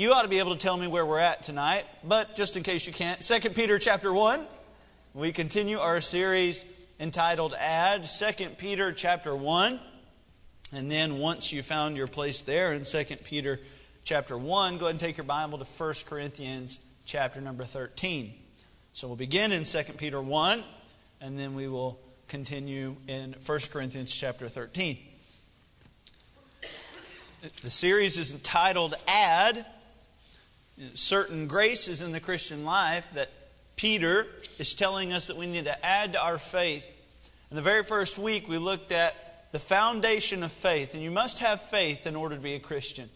[0.00, 2.62] You ought to be able to tell me where we're at tonight, but just in
[2.62, 4.46] case you can't, 2 Peter chapter 1.
[5.12, 6.64] We continue our series
[6.98, 9.78] entitled Add, 2 Peter chapter 1.
[10.72, 13.60] And then once you found your place there in 2 Peter
[14.02, 18.32] chapter 1, go ahead and take your Bible to 1 Corinthians chapter number 13.
[18.94, 20.64] So we'll begin in 2 Peter 1,
[21.20, 24.96] and then we will continue in 1 Corinthians chapter 13.
[27.60, 29.66] The series is entitled Add
[30.94, 33.30] Certain Graces in the Christian Life that
[33.76, 34.26] Peter
[34.58, 36.96] is telling us that we need to add to our faith.
[37.50, 41.40] In the very first week, we looked at the foundation of faith, and you must
[41.40, 43.08] have faith in order to be a Christian.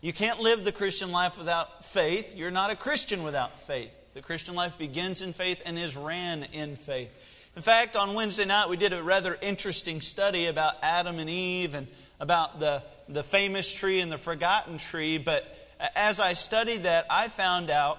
[0.00, 2.36] You can't live the Christian life without faith.
[2.36, 3.90] You're not a Christian without faith.
[4.14, 7.10] The Christian life begins in faith and is ran in faith.
[7.56, 11.74] In fact, on Wednesday night, we did a rather interesting study about Adam and Eve
[11.74, 11.88] and
[12.20, 15.18] about the, the famous tree and the forgotten tree.
[15.18, 15.56] But
[15.94, 17.98] as I studied that, I found out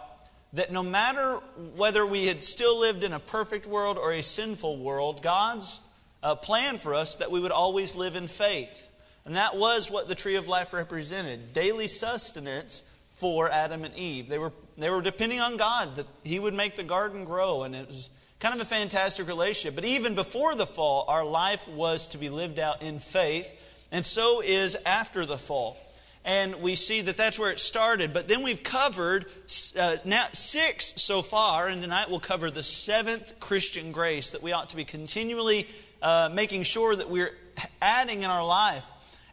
[0.54, 1.38] that no matter
[1.76, 5.80] whether we had still lived in a perfect world or a sinful world, God's
[6.22, 8.90] uh, plan for us that we would always live in faith.
[9.26, 12.84] And that was what the tree of life represented daily sustenance
[13.14, 14.30] for Adam and Eve.
[14.30, 17.76] They were, they were depending on God that He would make the garden grow, and
[17.76, 19.76] it was kind of a fantastic relationship.
[19.76, 24.04] But even before the fall, our life was to be lived out in faith, and
[24.04, 25.78] so is after the fall
[26.24, 28.14] and we see that that's where it started.
[28.14, 29.26] But then we've covered
[29.78, 34.52] uh, now six so far, and tonight we'll cover the seventh Christian grace that we
[34.52, 35.68] ought to be continually
[36.02, 37.36] uh, making sure that we're
[37.82, 38.86] adding in our life.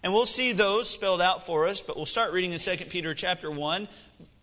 [0.03, 3.15] And we'll see those spelled out for us, but we'll start reading in 2 Peter
[3.15, 3.89] chapter 1.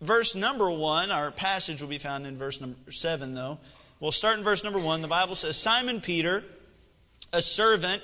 [0.01, 3.57] Verse number 1, our passage will be found in verse number 7, though.
[3.99, 5.01] We'll start in verse number 1.
[5.01, 6.43] The Bible says, Simon Peter,
[7.31, 8.03] a servant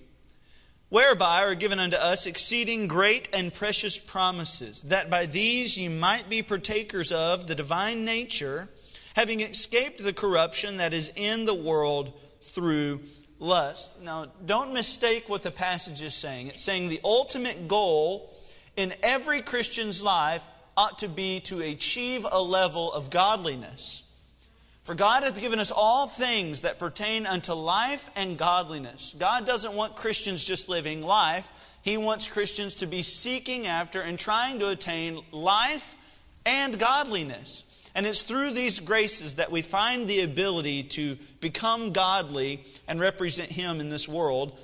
[0.91, 6.29] whereby are given unto us exceeding great and precious promises, that by these ye might
[6.29, 8.67] be partakers of the divine nature,
[9.15, 12.99] having escaped the corruption that is in the world through
[13.39, 14.01] lust.
[14.01, 16.47] Now, don't mistake what the passage is saying.
[16.47, 18.35] It's saying the ultimate goal
[18.75, 24.03] in every Christian's life ought to be to achieve a level of godliness.
[24.83, 29.13] For God hath given us all things that pertain unto life and godliness.
[29.17, 31.51] God doesn't want Christians just living life.
[31.83, 35.95] He wants Christians to be seeking after and trying to attain life
[36.45, 37.63] and godliness.
[37.93, 43.51] And it's through these graces that we find the ability to become godly and represent
[43.51, 44.57] Him in this world.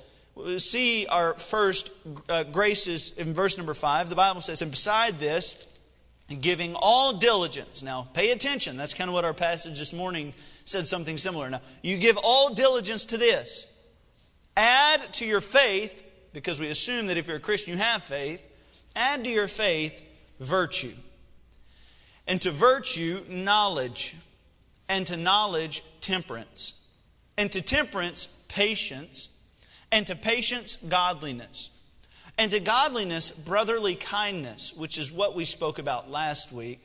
[0.58, 1.90] see our first
[2.28, 4.08] uh, graces in verse number 5.
[4.08, 5.67] The Bible says, And beside this,
[6.40, 7.82] giving all diligence.
[7.82, 8.76] Now, pay attention.
[8.76, 10.34] That's kind of what our passage this morning
[10.64, 11.48] said something similar.
[11.48, 13.66] Now, you give all diligence to this.
[14.56, 18.42] Add to your faith, because we assume that if you're a Christian, you have faith.
[18.94, 20.02] Add to your faith
[20.38, 20.92] virtue.
[22.26, 24.14] And to virtue, knowledge.
[24.88, 26.74] And to knowledge, temperance.
[27.38, 29.30] And to temperance, patience.
[29.90, 31.70] And to patience, godliness
[32.38, 36.80] and to godliness, brotherly kindness, which is what we spoke about last week.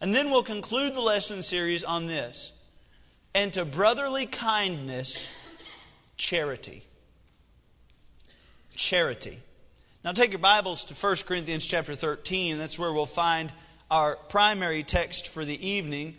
[0.00, 2.52] And then we'll conclude the lesson series on this.
[3.34, 5.26] And to brotherly kindness,
[6.18, 6.84] charity.
[8.76, 9.38] Charity.
[10.04, 12.58] Now take your Bibles to 1 Corinthians chapter 13.
[12.58, 13.50] That's where we'll find
[13.90, 16.16] our primary text for the evening.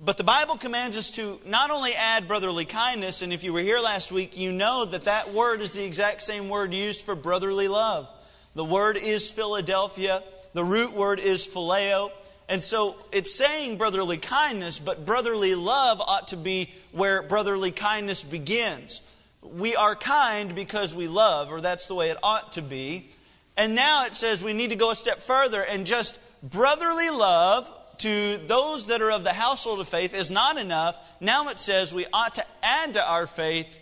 [0.00, 3.60] But the Bible commands us to not only add brotherly kindness, and if you were
[3.60, 7.16] here last week, you know that that word is the exact same word used for
[7.16, 8.08] brotherly love.
[8.54, 10.22] The word is Philadelphia,
[10.52, 12.12] the root word is phileo.
[12.48, 18.22] And so it's saying brotherly kindness, but brotherly love ought to be where brotherly kindness
[18.22, 19.00] begins.
[19.42, 23.10] We are kind because we love, or that's the way it ought to be.
[23.56, 27.68] And now it says we need to go a step further and just brotherly love
[27.98, 30.98] to those that are of the household of faith is not enough.
[31.20, 33.78] Now it says we ought to add to our faith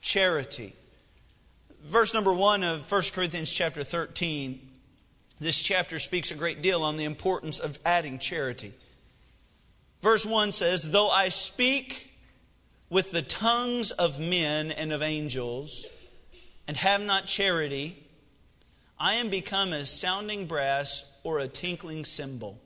[0.00, 0.74] charity.
[1.84, 4.60] Verse number 1 of 1 Corinthians chapter 13.
[5.40, 8.72] This chapter speaks a great deal on the importance of adding charity.
[10.02, 12.12] Verse 1 says, Though I speak
[12.90, 15.86] with the tongues of men and of angels,
[16.66, 17.96] and have not charity,
[18.98, 22.60] I am become as sounding brass or a tinkling cymbal.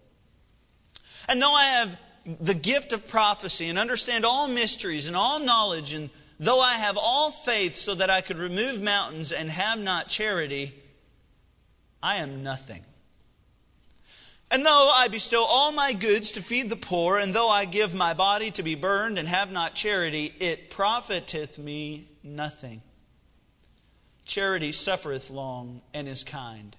[1.28, 1.98] And though I have
[2.40, 6.96] the gift of prophecy and understand all mysteries and all knowledge, and though I have
[6.96, 10.74] all faith so that I could remove mountains and have not charity,
[12.02, 12.84] I am nothing.
[14.50, 17.94] And though I bestow all my goods to feed the poor, and though I give
[17.94, 22.82] my body to be burned and have not charity, it profiteth me nothing.
[24.26, 26.76] Charity suffereth long and is kind.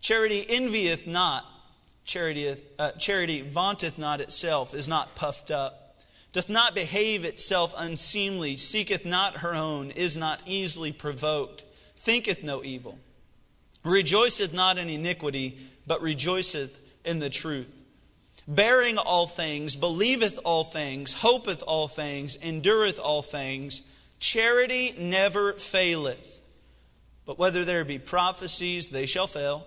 [0.00, 1.44] Charity envieth not.
[2.04, 5.96] Charity, uh, charity vaunteth not itself, is not puffed up,
[6.32, 11.62] doth not behave itself unseemly, seeketh not her own, is not easily provoked,
[11.96, 12.98] thinketh no evil,
[13.84, 17.82] rejoiceth not in iniquity but rejoiceth in the truth.
[18.46, 23.82] Bearing all things, believeth all things, hopeth all things, endureth all things.
[24.18, 26.42] Charity never faileth.
[27.24, 29.66] But whether there be prophecies, they shall fail.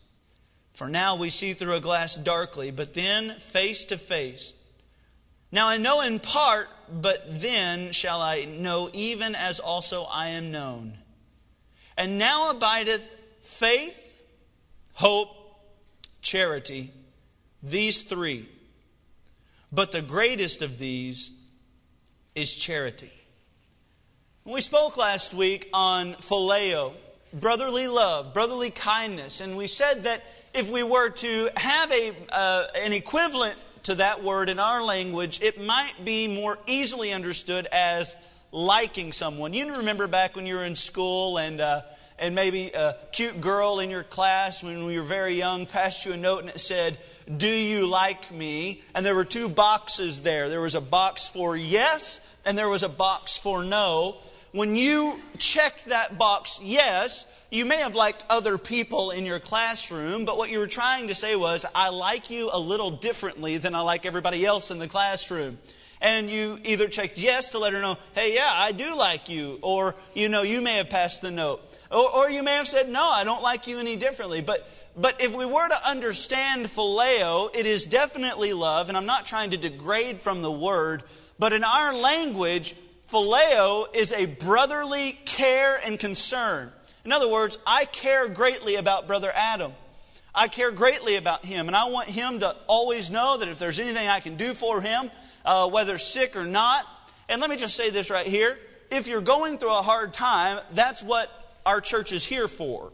[0.73, 4.53] For now we see through a glass darkly, but then face to face.
[5.51, 10.51] Now I know in part, but then shall I know even as also I am
[10.51, 10.97] known.
[11.97, 13.09] And now abideth
[13.41, 14.21] faith,
[14.93, 15.29] hope,
[16.21, 16.91] charity,
[17.61, 18.47] these three.
[19.71, 21.31] But the greatest of these
[22.33, 23.11] is charity.
[24.45, 26.93] We spoke last week on phileo,
[27.33, 32.67] brotherly love, brotherly kindness, and we said that if we were to have a, uh,
[32.75, 38.15] an equivalent to that word in our language, it might be more easily understood as
[38.51, 39.53] liking someone.
[39.53, 41.81] You remember back when you were in school and, uh,
[42.19, 46.13] and maybe a cute girl in your class when we were very young passed you
[46.13, 46.97] a note and it said,
[47.37, 48.83] do you like me?
[48.93, 50.49] And there were two boxes there.
[50.49, 54.17] There was a box for yes, and there was a box for no.
[54.51, 60.23] When you checked that box yes, you may have liked other people in your classroom,
[60.23, 63.75] but what you were trying to say was, I like you a little differently than
[63.75, 65.57] I like everybody else in the classroom.
[65.99, 69.59] And you either checked yes to let her know, hey, yeah, I do like you,
[69.61, 71.61] or, you know, you may have passed the note.
[71.91, 74.41] Or, or you may have said, no, I don't like you any differently.
[74.41, 79.25] But but if we were to understand phileo, it is definitely love, and I'm not
[79.25, 81.03] trying to degrade from the word,
[81.39, 82.75] but in our language,
[83.09, 86.71] phileo is a brotherly care and concern.
[87.03, 89.73] In other words, I care greatly about Brother Adam.
[90.33, 93.79] I care greatly about him, and I want him to always know that if there's
[93.79, 95.11] anything I can do for him,
[95.43, 96.85] uh, whether sick or not,
[97.27, 98.57] and let me just say this right here
[98.89, 101.29] if you're going through a hard time, that's what
[101.65, 102.91] our church is here for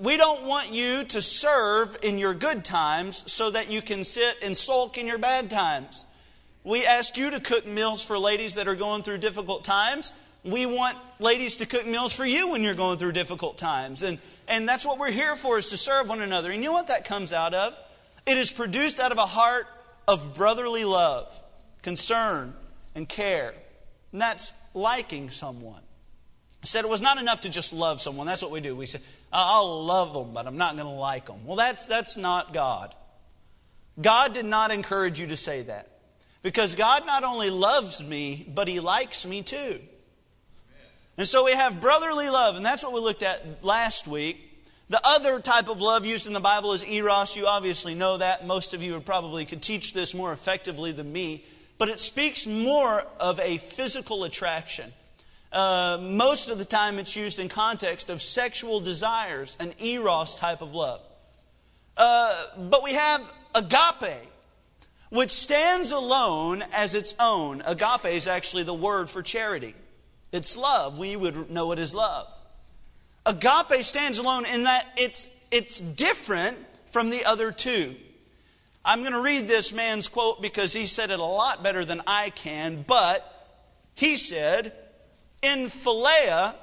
[0.00, 4.36] we don't want you to serve in your good times so that you can sit
[4.42, 6.04] and sulk in your bad times.
[6.64, 10.12] We ask you to cook meals for ladies that are going through difficult times.
[10.46, 14.02] We want ladies to cook meals for you when you're going through difficult times.
[14.02, 16.50] And, and that's what we're here for, is to serve one another.
[16.50, 17.76] And you know what that comes out of?
[18.26, 19.66] It is produced out of a heart
[20.08, 21.42] of brotherly love,
[21.82, 22.54] concern,
[22.94, 23.54] and care.
[24.12, 25.82] And that's liking someone
[26.66, 28.26] I said it was not enough to just love someone.
[28.26, 28.74] That's what we do.
[28.74, 28.98] We say,
[29.32, 31.46] I'll love them, but I'm not going to like them.
[31.46, 32.92] Well, that's, that's not God.
[34.00, 35.88] God did not encourage you to say that.
[36.42, 39.78] Because God not only loves me, but He likes me too.
[41.18, 44.42] And so we have brotherly love, and that's what we looked at last week.
[44.88, 47.36] The other type of love used in the Bible is eros.
[47.36, 48.46] You obviously know that.
[48.46, 51.44] Most of you probably could teach this more effectively than me.
[51.78, 54.92] But it speaks more of a physical attraction.
[55.52, 60.60] Uh, most of the time it's used in context of sexual desires, an eros type
[60.60, 61.00] of love.
[61.96, 64.20] Uh, but we have agape,
[65.10, 67.62] which stands alone as its own.
[67.64, 69.74] Agape is actually the word for charity.
[70.32, 70.98] It's love.
[70.98, 72.26] We would know it as love.
[73.24, 76.58] Agape stands alone in that it's, it's different
[76.90, 77.96] from the other two.
[78.84, 82.02] I'm going to read this man's quote because he said it a lot better than
[82.06, 83.32] I can, but
[83.94, 84.72] he said,
[85.42, 86.54] in Philia,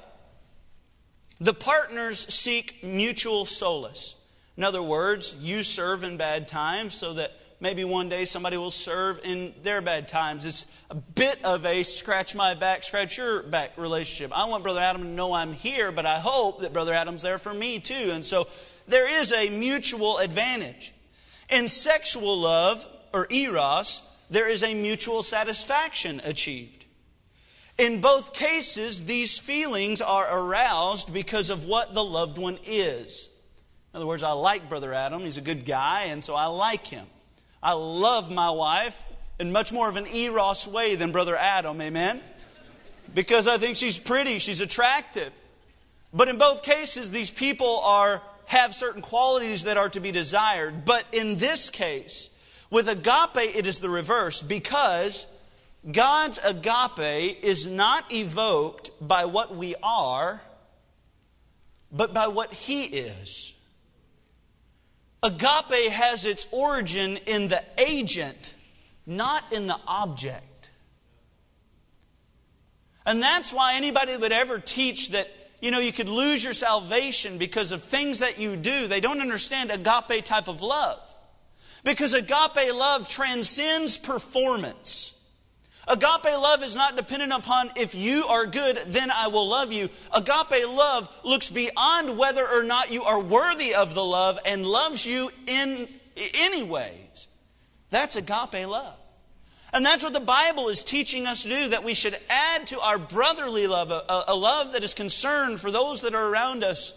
[1.41, 4.15] the partners seek mutual solace.
[4.55, 8.69] In other words, you serve in bad times so that maybe one day somebody will
[8.69, 10.43] serve in their bad times.
[10.43, 14.37] It's a bit of a scratch my back, scratch your back relationship.
[14.37, 17.39] I want Brother Adam to know I'm here, but I hope that Brother Adam's there
[17.39, 18.11] for me too.
[18.11, 18.49] And so
[18.85, 20.93] there is a mutual advantage.
[21.49, 26.83] In sexual love, or eros, there is a mutual satisfaction achieved.
[27.77, 33.29] In both cases, these feelings are aroused because of what the loved one is.
[33.93, 35.21] In other words, I like Brother Adam.
[35.21, 37.05] He's a good guy, and so I like him.
[37.63, 39.05] I love my wife
[39.39, 42.21] in much more of an eros way than Brother Adam, amen?
[43.15, 45.31] Because I think she's pretty, she's attractive.
[46.13, 50.83] But in both cases, these people are, have certain qualities that are to be desired.
[50.83, 52.29] But in this case,
[52.69, 55.25] with agape, it is the reverse because
[55.89, 60.41] God's agape is not evoked by what we are,
[61.91, 63.52] but by what He is.
[65.23, 68.53] Agape has its origin in the agent,
[69.05, 70.69] not in the object.
[73.05, 75.29] And that's why anybody would ever teach that,
[75.61, 79.21] you know, you could lose your salvation because of things that you do, they don't
[79.21, 81.17] understand agape type of love.
[81.85, 85.12] Because agape love transcends performance.
[85.87, 89.89] Agape love is not dependent upon if you are good, then I will love you.
[90.13, 95.05] Agape love looks beyond whether or not you are worthy of the love and loves
[95.05, 97.27] you in any ways.
[97.89, 98.95] That's agape love.
[99.73, 102.79] And that's what the Bible is teaching us to do, that we should add to
[102.79, 106.93] our brotherly love, a, a love that is concerned for those that are around us.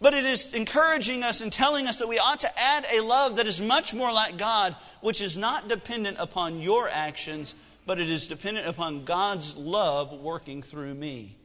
[0.00, 3.36] But it is encouraging us and telling us that we ought to add a love
[3.36, 7.54] that is much more like God, which is not dependent upon your actions,
[7.86, 11.36] but it is dependent upon God's love working through me.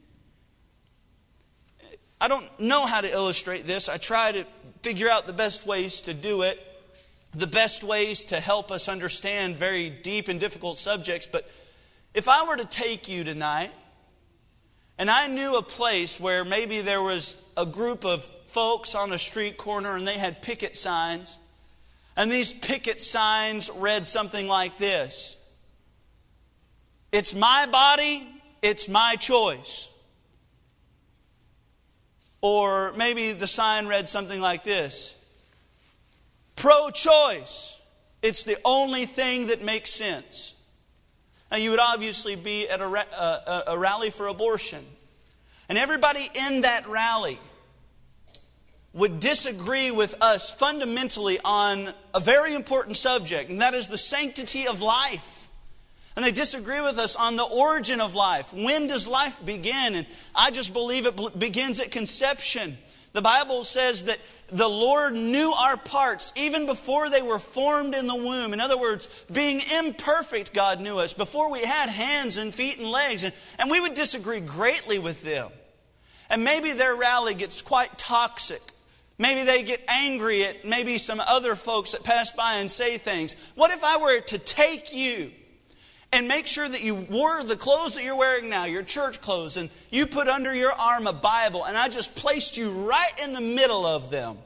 [2.20, 3.88] I don't know how to illustrate this.
[3.88, 4.44] I try to
[4.82, 6.58] figure out the best ways to do it,
[7.32, 11.26] the best ways to help us understand very deep and difficult subjects.
[11.26, 11.50] But
[12.12, 13.72] if I were to take you tonight,
[14.98, 19.18] and I knew a place where maybe there was a group of folks on a
[19.18, 21.38] street corner and they had picket signs,
[22.16, 25.36] and these picket signs read something like this
[27.12, 28.28] it's my body,
[28.62, 29.88] it's my choice.
[32.42, 35.16] Or maybe the sign read something like this
[36.56, 37.80] Pro choice,
[38.22, 40.54] it's the only thing that makes sense.
[41.50, 44.84] Now, you would obviously be at a, a, a rally for abortion.
[45.68, 47.38] And everybody in that rally
[48.92, 54.66] would disagree with us fundamentally on a very important subject, and that is the sanctity
[54.66, 55.48] of life.
[56.16, 58.52] And they disagree with us on the origin of life.
[58.52, 59.94] When does life begin?
[59.94, 62.76] And I just believe it begins at conception.
[63.12, 68.06] The Bible says that the Lord knew our parts even before they were formed in
[68.06, 68.52] the womb.
[68.52, 72.90] In other words, being imperfect, God knew us before we had hands and feet and
[72.90, 73.24] legs.
[73.24, 75.50] And, and we would disagree greatly with them.
[76.28, 78.62] And maybe their rally gets quite toxic.
[79.18, 83.34] Maybe they get angry at maybe some other folks that pass by and say things.
[83.54, 85.32] What if I were to take you
[86.12, 89.56] and make sure that you wore the clothes that you're wearing now, your church clothes,
[89.56, 93.32] and you put under your arm a Bible, and I just placed you right in
[93.32, 94.38] the middle of them.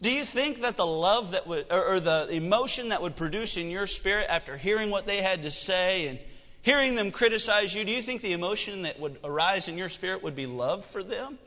[0.00, 3.56] Do you think that the love that would, or, or the emotion that would produce
[3.56, 6.18] in your spirit after hearing what they had to say and
[6.62, 10.22] hearing them criticize you, do you think the emotion that would arise in your spirit
[10.22, 11.38] would be love for them?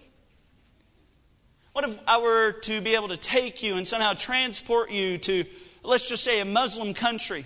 [1.74, 5.44] What if I were to be able to take you and somehow transport you to,
[5.84, 7.44] let's just say, a Muslim country?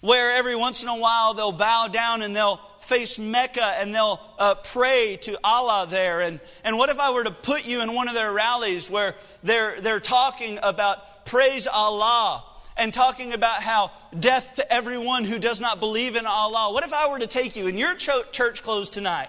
[0.00, 4.20] Where every once in a while they'll bow down and they'll face Mecca and they'll
[4.38, 6.20] uh, pray to Allah there.
[6.20, 9.14] And, and what if I were to put you in one of their rallies where
[9.42, 12.44] they're, they're talking about praise Allah
[12.76, 16.72] and talking about how death to everyone who does not believe in Allah?
[16.72, 19.28] What if I were to take you in your church clothes tonight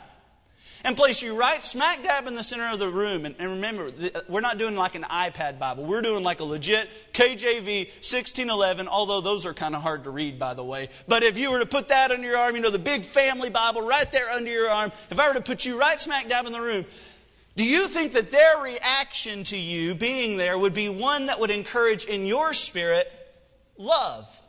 [0.88, 3.26] and place you right smack dab in the center of the room.
[3.26, 5.84] And, and remember, uh, we're not doing like an iPad Bible.
[5.84, 10.40] We're doing like a legit KJV 1611, although those are kind of hard to read,
[10.40, 10.88] by the way.
[11.06, 13.50] But if you were to put that under your arm, you know, the big family
[13.50, 16.46] Bible right there under your arm, if I were to put you right smack dab
[16.46, 16.86] in the room,
[17.58, 21.52] do you think that their reaction to you being there would be one that would
[21.52, 23.12] encourage in your spirit
[23.78, 24.42] love?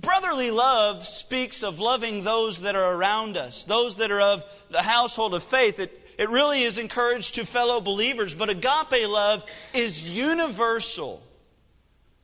[0.00, 4.82] Brotherly love speaks of loving those that are around us, those that are of the
[4.82, 5.78] household of faith.
[5.78, 11.22] It, it really is encouraged to fellow believers, but agape love is universal.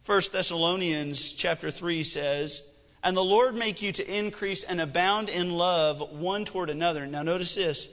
[0.05, 2.69] 1 Thessalonians chapter 3 says,
[3.05, 7.07] And the Lord make you to increase and abound in love one toward another.
[7.07, 7.89] Now notice this,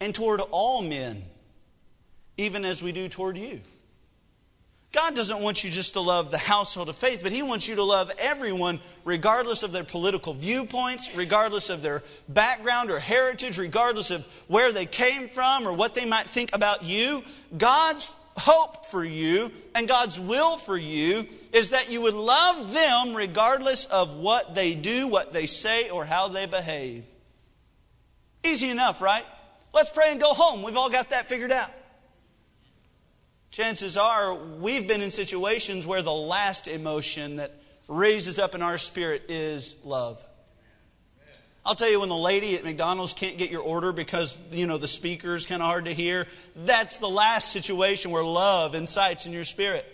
[0.00, 1.22] and toward all men,
[2.36, 3.60] even as we do toward you.
[4.96, 7.74] God doesn't want you just to love the household of faith, but He wants you
[7.74, 14.10] to love everyone, regardless of their political viewpoints, regardless of their background or heritage, regardless
[14.10, 17.22] of where they came from or what they might think about you.
[17.58, 23.14] God's hope for you and God's will for you is that you would love them
[23.14, 27.04] regardless of what they do, what they say, or how they behave.
[28.42, 29.26] Easy enough, right?
[29.74, 30.62] Let's pray and go home.
[30.62, 31.70] We've all got that figured out.
[33.56, 37.52] Chances are we've been in situations where the last emotion that
[37.88, 40.22] raises up in our spirit is love.
[41.64, 44.76] I'll tell you when the lady at McDonald's can't get your order because, you know,
[44.76, 46.26] the speaker is kind of hard to hear.
[46.54, 49.86] That's the last situation where love incites in your spirit.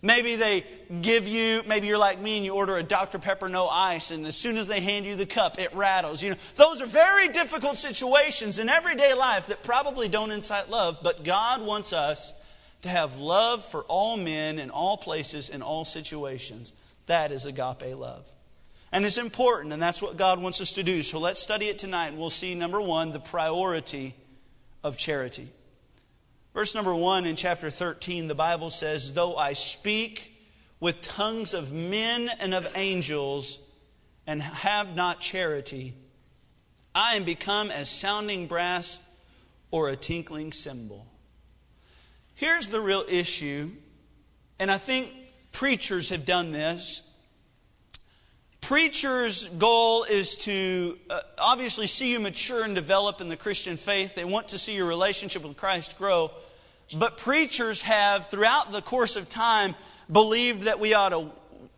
[0.00, 0.64] Maybe they
[1.02, 3.18] give you, maybe you're like me and you order a Dr.
[3.18, 6.22] Pepper no ice, and as soon as they hand you the cup, it rattles.
[6.22, 11.00] You know, those are very difficult situations in everyday life that probably don't incite love,
[11.02, 12.32] but God wants us
[12.82, 16.72] to have love for all men in all places in all situations.
[17.06, 18.26] That is agape love.
[18.92, 21.02] And it's important, and that's what God wants us to do.
[21.02, 24.14] So let's study it tonight, and we'll see number one, the priority
[24.82, 25.48] of charity.
[26.54, 30.36] Verse number one in chapter 13, the Bible says, Though I speak
[30.80, 33.60] with tongues of men and of angels
[34.26, 35.94] and have not charity,
[36.92, 38.98] I am become as sounding brass
[39.70, 41.06] or a tinkling cymbal.
[42.40, 43.70] Here's the real issue,
[44.58, 45.10] and I think
[45.52, 47.02] preachers have done this
[48.62, 54.14] Preachers' goal is to uh, obviously see you mature and develop in the Christian faith.
[54.14, 56.30] They want to see your relationship with Christ grow.
[56.96, 59.74] But preachers have, throughout the course of time,
[60.10, 61.30] believed that we ought to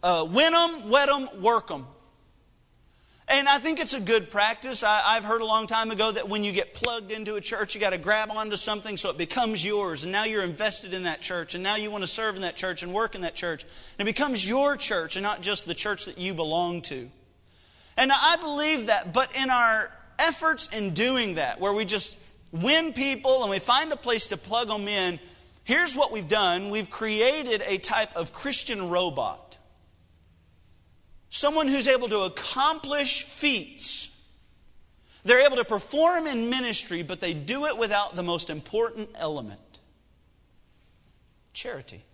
[0.05, 1.89] uh, win them, wet them, work them.
[3.29, 4.83] And I think it's a good practice.
[4.83, 7.75] I, have heard a long time ago that when you get plugged into a church,
[7.75, 10.03] you got to grab onto something so it becomes yours.
[10.03, 11.55] And now you're invested in that church.
[11.55, 13.65] And now you want to serve in that church and work in that church.
[13.99, 17.09] And it becomes your church and not just the church that you belong to.
[17.97, 19.13] And I believe that.
[19.13, 22.19] But in our efforts in doing that, where we just
[22.51, 25.21] win people and we find a place to plug them in,
[25.65, 29.52] here's what we've done we've created a type of Christian robot
[31.33, 34.15] someone who's able to accomplish feats.
[35.25, 39.59] They're able to perform in ministry, but they do it without the most important element
[41.55, 42.05] charity.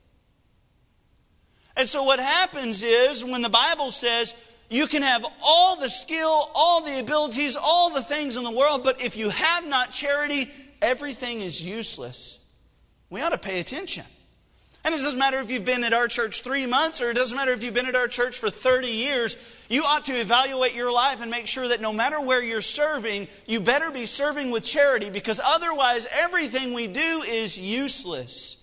[1.77, 4.35] And so, what happens is when the Bible says
[4.71, 8.85] you can have all the skill, all the abilities, all the things in the world,
[8.85, 10.49] but if you have not charity,
[10.81, 12.39] everything is useless.
[13.11, 14.05] We ought to pay attention.
[14.85, 17.37] And it doesn't matter if you've been at our church three months or it doesn't
[17.37, 19.37] matter if you've been at our church for 30 years.
[19.69, 23.29] You ought to evaluate your life and make sure that no matter where you're serving,
[23.47, 28.63] you better be serving with charity because otherwise everything we do is useless.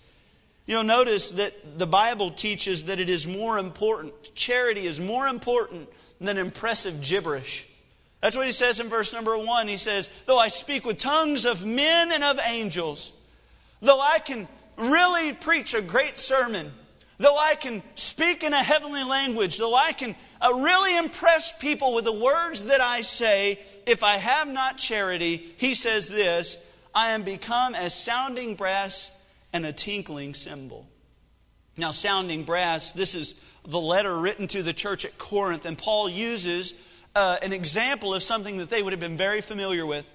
[0.66, 5.90] You'll notice that the Bible teaches that it is more important, charity is more important
[6.20, 7.68] than impressive gibberish.
[8.22, 9.68] That's what he says in verse number one.
[9.68, 13.14] He says, Though I speak with tongues of men and of angels,
[13.82, 16.72] though I can really preach a great sermon,
[17.18, 21.94] though I can speak in a heavenly language, though I can uh, really impress people
[21.94, 26.58] with the words that I say, if I have not charity, he says this
[26.94, 29.12] I am become as sounding brass
[29.52, 30.88] and a tinkling cymbal.
[31.78, 33.36] Now, sounding brass, this is
[33.68, 36.74] the letter written to the church at Corinth, and Paul uses
[37.16, 40.10] uh, an example of something that they would have been very familiar with.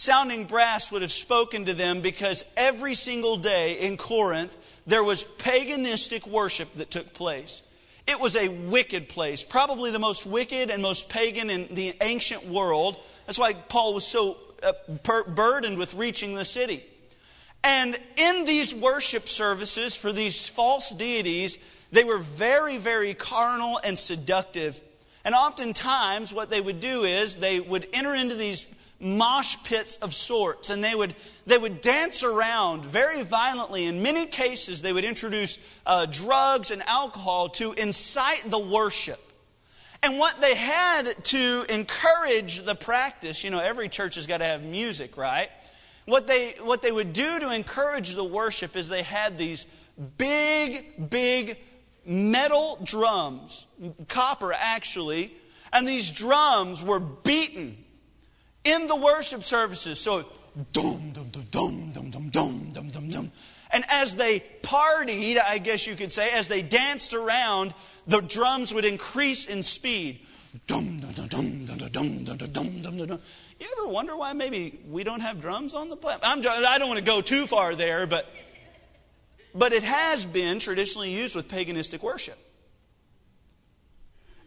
[0.00, 5.24] Sounding brass would have spoken to them because every single day in Corinth there was
[5.24, 7.60] paganistic worship that took place.
[8.06, 12.46] It was a wicked place, probably the most wicked and most pagan in the ancient
[12.46, 12.96] world.
[13.26, 14.72] That's why Paul was so uh,
[15.34, 16.82] burdened with reaching the city.
[17.62, 23.98] And in these worship services for these false deities, they were very, very carnal and
[23.98, 24.80] seductive.
[25.26, 28.64] And oftentimes, what they would do is they would enter into these
[29.00, 31.14] mosh pits of sorts and they would
[31.46, 33.86] they would dance around very violently.
[33.86, 39.18] In many cases they would introduce uh, drugs and alcohol to incite the worship.
[40.02, 44.44] And what they had to encourage the practice you know every church has got to
[44.44, 45.48] have music right?
[46.04, 49.66] What they what they would do to encourage the worship is they had these
[50.18, 51.58] big big
[52.04, 53.66] metal drums
[54.08, 55.32] copper actually
[55.72, 57.84] and these drums were beaten
[58.64, 59.98] in the worship services.
[59.98, 60.24] So,
[60.72, 63.32] dum, dum, dum, dum, dum, dum, dum, dum, dum, dum.
[63.72, 67.72] And as they partied, I guess you could say, as they danced around,
[68.06, 70.20] the drums would increase in speed.
[70.66, 73.18] Dum, dum, dum, dum, dum, dum, dum, dum, dum, dum.
[73.60, 76.42] You ever wonder why maybe we don't have drums on the platform?
[76.42, 78.26] I don't want to go too far there, but,
[79.54, 82.38] but it has been traditionally used with paganistic worship.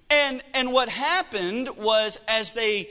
[0.10, 2.90] And, and what happened was as they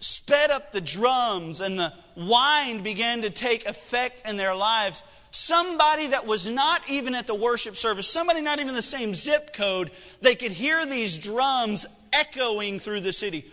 [0.00, 6.08] sped up the drums and the wine began to take effect in their lives, somebody
[6.08, 9.90] that was not even at the worship service, somebody not even the same zip code,
[10.20, 13.44] they could hear these drums echoing through the city.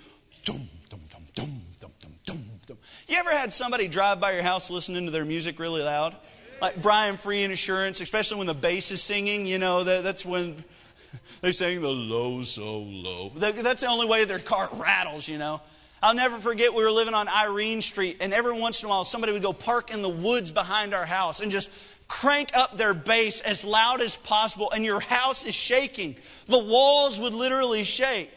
[0.44, 2.78] Dum, dum, dum, dum, dum, dum, dum, dum.
[3.08, 6.16] You ever had somebody drive by your house listening to their music really loud?
[6.62, 10.26] Like Brian Free and Assurance, especially when the bass is singing, you know, that, that's
[10.26, 10.64] when
[11.42, 13.30] they sing the low, so low.
[13.36, 15.62] That's the only way their car rattles, you know.
[16.02, 19.04] I'll never forget we were living on Irene Street, and every once in a while
[19.04, 21.72] somebody would go park in the woods behind our house and just
[22.08, 26.16] crank up their bass as loud as possible, and your house is shaking.
[26.48, 28.32] The walls would literally shake.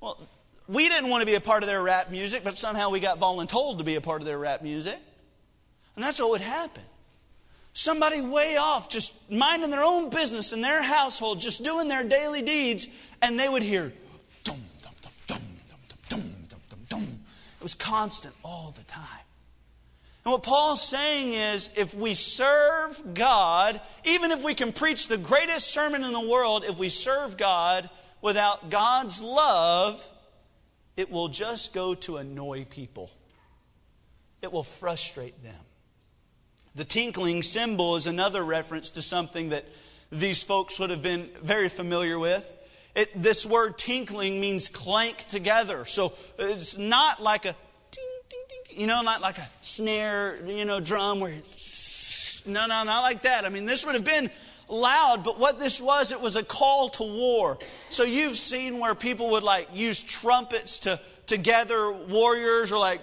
[0.00, 0.20] Well,
[0.68, 3.20] we didn't want to be a part of their rap music, but somehow we got
[3.20, 4.98] voluntold to be a part of their rap music.
[5.94, 6.82] And that's what would happen.
[7.72, 12.42] Somebody way off, just minding their own business in their household, just doing their daily
[12.42, 12.88] deeds,
[13.22, 13.92] and they would hear,
[17.66, 19.02] was constant all the time.
[20.24, 25.18] And what Paul's saying is if we serve God, even if we can preach the
[25.18, 27.90] greatest sermon in the world, if we serve God
[28.22, 30.06] without God's love,
[30.96, 33.10] it will just go to annoy people.
[34.42, 35.64] It will frustrate them.
[36.76, 39.64] The tinkling cymbal is another reference to something that
[40.12, 42.52] these folks would have been very familiar with.
[42.96, 45.84] It, this word tinkling means clank together.
[45.84, 47.54] So it's not like a
[48.76, 53.22] you know, not like a snare, you know, drum where it's, no, no, not like
[53.22, 53.46] that.
[53.46, 54.30] I mean, this would have been
[54.68, 57.58] loud, but what this was, it was a call to war.
[57.88, 63.00] So you've seen where people would like use trumpets to, to gather warriors or like,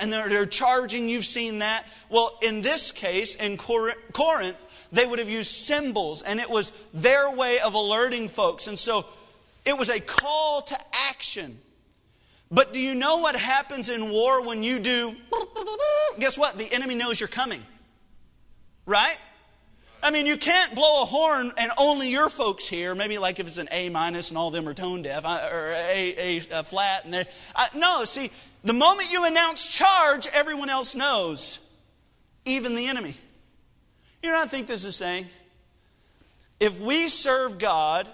[0.00, 1.08] and they're, they're charging.
[1.08, 1.86] You've seen that.
[2.08, 7.30] Well, in this case, in Corinth, they would have used cymbals, and it was their
[7.34, 8.66] way of alerting folks.
[8.66, 9.06] And so
[9.64, 10.78] it was a call to
[11.10, 11.58] action.
[12.50, 15.14] But do you know what happens in war when you do?
[16.18, 16.56] Guess what?
[16.56, 17.62] The enemy knows you're coming.
[18.86, 19.18] Right?
[20.02, 22.94] I mean, you can't blow a horn and only your folks hear.
[22.94, 25.72] Maybe like if it's an A minus and all of them are tone deaf, or
[25.74, 27.04] A, a, a flat.
[27.04, 27.26] And they're,
[27.74, 28.30] no, see,
[28.64, 31.58] the moment you announce charge, everyone else knows,
[32.44, 33.16] even the enemy.
[34.22, 35.26] You know what I think this is saying?
[36.58, 38.08] If we serve God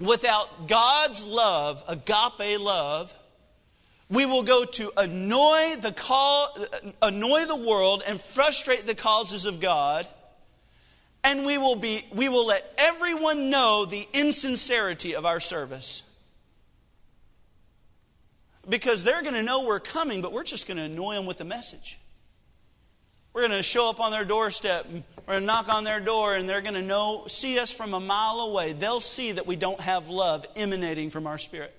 [0.00, 3.14] without God's love, agape love,
[4.10, 6.56] we will go to annoy the, call,
[7.00, 10.06] annoy the world and frustrate the causes of God.
[11.22, 16.02] And we will, be, we will let everyone know the insincerity of our service.
[18.68, 21.38] Because they're going to know we're coming, but we're just going to annoy them with
[21.38, 21.98] the message.
[23.34, 24.86] We're going to show up on their doorstep.
[24.88, 27.92] We're going to knock on their door, and they're going to know, see us from
[27.92, 28.74] a mile away.
[28.74, 31.74] They'll see that we don't have love emanating from our spirit.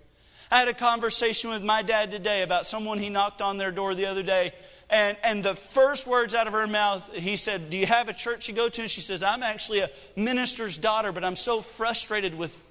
[0.52, 3.96] I had a conversation with my dad today about someone he knocked on their door
[3.96, 4.52] the other day.
[4.90, 8.14] And, and the first words out of her mouth, he said, Do you have a
[8.14, 8.82] church you go to?
[8.82, 12.62] And she says, I'm actually a minister's daughter, but I'm so frustrated with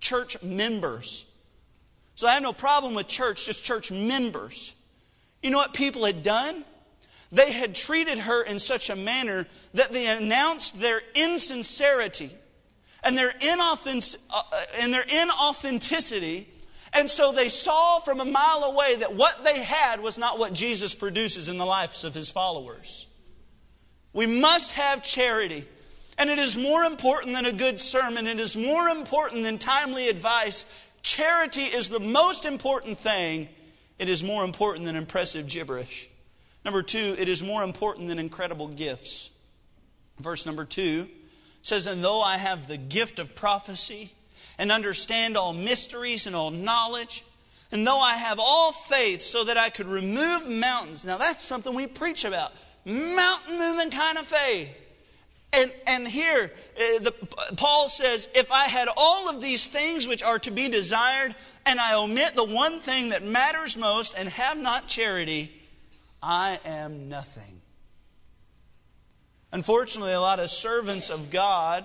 [0.00, 1.24] church members.
[2.14, 4.74] So I have no problem with church, just church members.
[5.42, 6.62] You know what people had done?
[7.34, 12.30] They had treated her in such a manner that they announced their insincerity
[13.02, 14.42] and their, inauthentic, uh,
[14.80, 16.46] and their inauthenticity
[16.94, 20.52] and so they saw from a mile away that what they had was not what
[20.52, 23.08] Jesus produces in the lives of his followers.
[24.12, 25.66] We must have charity.
[26.16, 30.08] And it is more important than a good sermon, it is more important than timely
[30.08, 30.64] advice.
[31.02, 33.48] Charity is the most important thing.
[33.98, 36.08] It is more important than impressive gibberish.
[36.64, 39.30] Number two, it is more important than incredible gifts.
[40.18, 41.08] Verse number two
[41.62, 44.12] says, And though I have the gift of prophecy
[44.58, 47.24] and understand all mysteries and all knowledge.
[47.72, 51.04] And though I have all faith so that I could remove mountains.
[51.04, 52.52] Now that's something we preach about.
[52.84, 54.68] Mountain moving kind of faith.
[55.52, 57.14] And, and here, uh, the,
[57.56, 61.78] Paul says, if I had all of these things which are to be desired, and
[61.78, 65.52] I omit the one thing that matters most and have not charity,
[66.24, 67.60] I am nothing.
[69.52, 71.84] Unfortunately, a lot of servants of God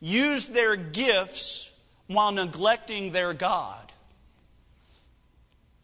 [0.00, 1.70] use their gifts
[2.06, 3.92] while neglecting their God.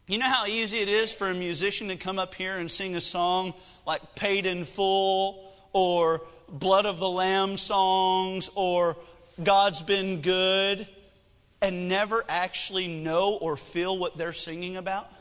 [0.07, 2.95] You know how easy it is for a musician to come up here and sing
[2.95, 3.53] a song
[3.85, 8.95] like Paid in Full or Blood of the Lamb songs or
[9.43, 10.87] God's Been Good
[11.61, 15.11] and never actually know or feel what they're singing about?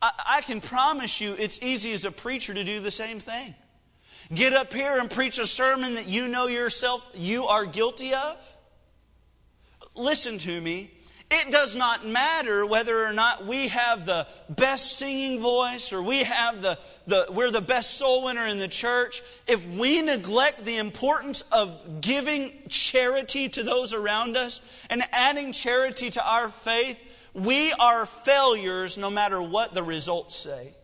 [0.00, 3.54] I, can promise you it's easy as a preacher to do the same thing.
[4.32, 8.56] Get up here and preach a sermon that you know yourself you are guilty of?
[9.94, 10.90] Listen to me.
[11.30, 16.24] It does not matter whether or not we have the best singing voice or we
[16.24, 19.20] have the, the we're the best soul winner in the church.
[19.46, 26.08] If we neglect the importance of giving charity to those around us and adding charity
[26.10, 26.98] to our faith,
[27.34, 30.74] we are failures no matter what the results say.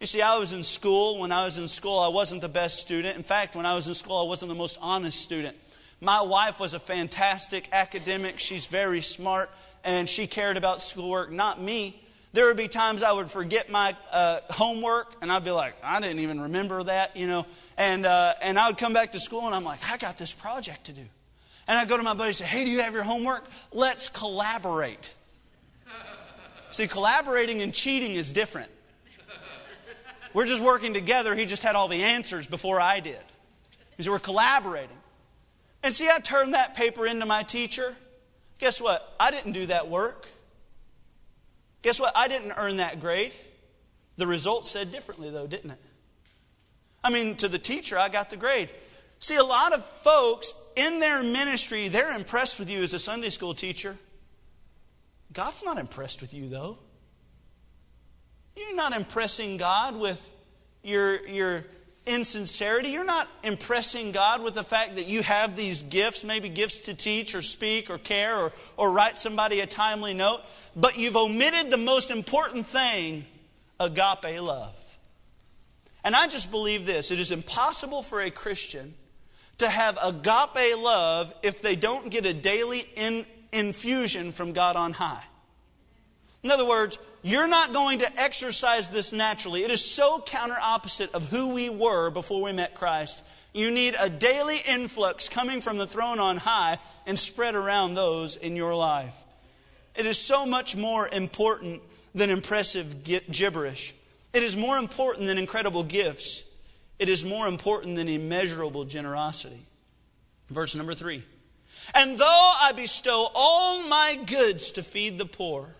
[0.00, 1.20] You see, I was in school.
[1.20, 3.16] When I was in school, I wasn't the best student.
[3.16, 5.56] In fact, when I was in school, I wasn't the most honest student.
[6.00, 8.40] My wife was a fantastic academic.
[8.40, 9.48] She's very smart,
[9.84, 12.02] and she cared about schoolwork, not me.
[12.32, 16.00] There would be times I would forget my uh, homework, and I'd be like, I
[16.00, 17.46] didn't even remember that, you know.
[17.76, 20.34] And, uh, and I would come back to school, and I'm like, I got this
[20.34, 21.04] project to do.
[21.72, 23.48] And I'd go to my buddy and say, Hey, do you have your homework?
[23.72, 25.14] Let's collaborate.
[26.70, 28.70] See, collaborating and cheating is different.
[30.34, 31.34] We're just working together.
[31.34, 33.22] He just had all the answers before I did.
[33.88, 34.98] Because we're collaborating.
[35.82, 37.96] And see, I turned that paper into my teacher.
[38.58, 39.16] Guess what?
[39.18, 40.28] I didn't do that work.
[41.80, 42.12] Guess what?
[42.14, 43.32] I didn't earn that grade.
[44.16, 45.80] The result said differently, though, didn't it?
[47.02, 48.68] I mean, to the teacher, I got the grade.
[49.22, 53.30] See, a lot of folks in their ministry, they're impressed with you as a Sunday
[53.30, 53.96] school teacher.
[55.32, 56.76] God's not impressed with you, though.
[58.56, 60.34] You're not impressing God with
[60.82, 61.64] your, your
[62.04, 62.88] insincerity.
[62.88, 66.94] You're not impressing God with the fact that you have these gifts, maybe gifts to
[66.94, 70.40] teach or speak or care or, or write somebody a timely note,
[70.74, 73.24] but you've omitted the most important thing
[73.78, 74.74] agape love.
[76.02, 78.94] And I just believe this it is impossible for a Christian
[79.58, 84.92] to have agape love if they don't get a daily in, infusion from God on
[84.92, 85.24] high.
[86.42, 89.62] In other words, you're not going to exercise this naturally.
[89.62, 93.22] It is so counter opposite of who we were before we met Christ.
[93.52, 98.34] You need a daily influx coming from the throne on high and spread around those
[98.36, 99.22] in your life.
[99.94, 101.82] It is so much more important
[102.14, 103.94] than impressive gibberish.
[104.32, 106.44] It is more important than incredible gifts.
[107.02, 109.66] It is more important than immeasurable generosity.
[110.48, 111.24] Verse number three.
[111.96, 115.74] And though I bestow all my goods to feed the poor,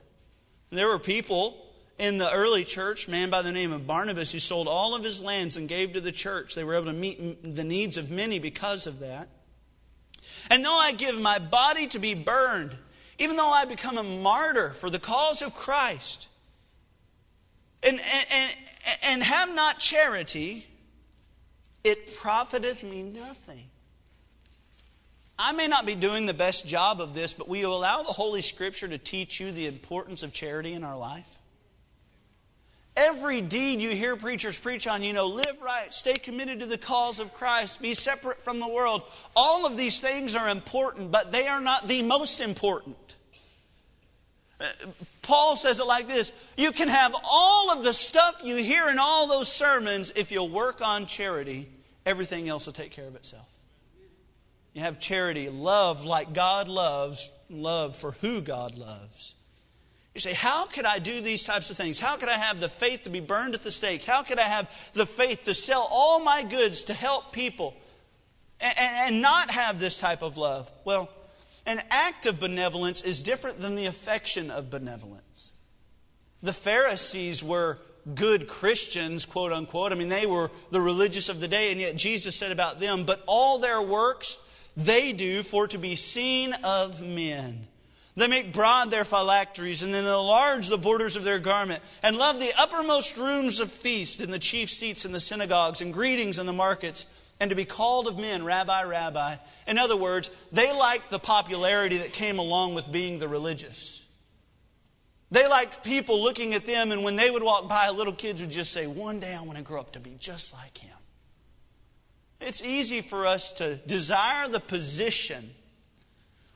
[0.70, 1.64] there were people
[1.96, 5.22] in the early church, man by the name of Barnabas, who sold all of his
[5.22, 6.56] lands and gave to the church.
[6.56, 9.28] They were able to meet the needs of many because of that.
[10.50, 12.74] And though I give my body to be burned,
[13.20, 16.26] even though I become a martyr for the cause of Christ,
[17.84, 18.50] and, and, and,
[19.04, 20.66] and have not charity,
[21.84, 23.64] it profiteth me nothing.
[25.38, 28.12] I may not be doing the best job of this, but will you allow the
[28.12, 31.38] Holy Scripture to teach you the importance of charity in our life?
[32.94, 36.76] Every deed you hear preachers preach on, you know, live right, stay committed to the
[36.76, 39.02] cause of Christ, be separate from the world.
[39.34, 42.96] All of these things are important, but they are not the most important.
[45.22, 48.98] Paul says it like this You can have all of the stuff you hear in
[48.98, 51.68] all those sermons if you'll work on charity,
[52.04, 53.46] everything else will take care of itself.
[54.72, 59.34] You have charity, love like God loves, love for who God loves.
[60.14, 61.98] You say, How could I do these types of things?
[61.98, 64.04] How could I have the faith to be burned at the stake?
[64.04, 67.74] How could I have the faith to sell all my goods to help people
[68.60, 70.70] and, and, and not have this type of love?
[70.84, 71.08] Well,
[71.66, 75.52] an act of benevolence is different than the affection of benevolence.
[76.42, 77.78] The Pharisees were
[78.14, 79.92] good Christians, quote unquote.
[79.92, 83.04] I mean, they were the religious of the day, and yet Jesus said about them,
[83.04, 84.38] but all their works
[84.76, 87.66] they do for to be seen of men.
[88.14, 92.38] They make broad their phylacteries, and then enlarge the borders of their garment, and love
[92.38, 96.46] the uppermost rooms of feast, and the chief seats in the synagogues, and greetings in
[96.46, 97.06] the markets,
[97.42, 99.34] and to be called of men, Rabbi, Rabbi.
[99.66, 104.06] In other words, they liked the popularity that came along with being the religious.
[105.32, 108.52] They liked people looking at them, and when they would walk by, little kids would
[108.52, 110.96] just say, One day I want to grow up to be just like him.
[112.40, 115.50] It's easy for us to desire the position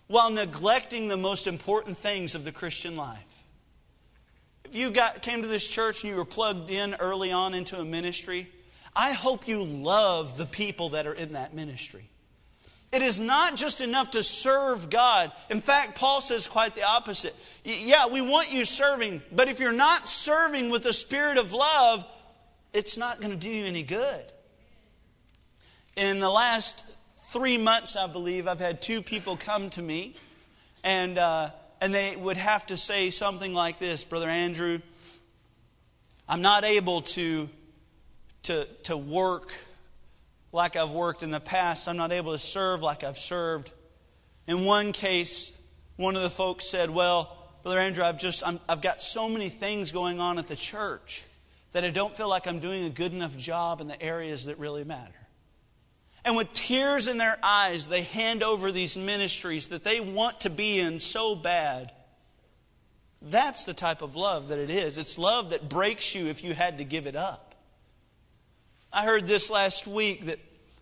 [0.07, 3.43] while neglecting the most important things of the Christian life.
[4.65, 7.77] If you got, came to this church and you were plugged in early on into
[7.77, 8.51] a ministry,
[8.97, 12.09] I hope you love the people that are in that ministry.
[12.93, 15.33] It is not just enough to serve God.
[15.51, 17.37] In fact, Paul says quite the opposite.
[17.63, 22.07] Yeah, we want you serving, but if you're not serving with the spirit of love,
[22.73, 24.25] it's not going to do you any good.
[25.95, 26.83] In the last
[27.31, 30.15] three months, I believe, I've had two people come to me,
[30.85, 34.81] and, uh, and they would have to say something like this Brother Andrew,
[36.29, 37.51] I'm not able to,
[38.47, 39.53] to, to work
[40.53, 41.89] like I've worked in the past.
[41.89, 43.71] I'm not able to serve like I've served.
[44.47, 45.53] In one case,
[45.97, 49.49] One of the folks said, Well, Brother Andrew, I've just i have got so many
[49.49, 51.25] things going on at the church
[51.73, 54.59] that I don't feel like I'm doing a good enough job in the areas that
[54.59, 55.13] really matter.
[56.25, 60.51] And with tears in their eyes, they hand over these ministries that they want to
[60.51, 61.93] be in so bad.
[63.23, 64.99] That's the type of love that it is.
[64.99, 67.46] It's love that breaks you if you had to give it up.
[68.97, 70.39] I heard this last week that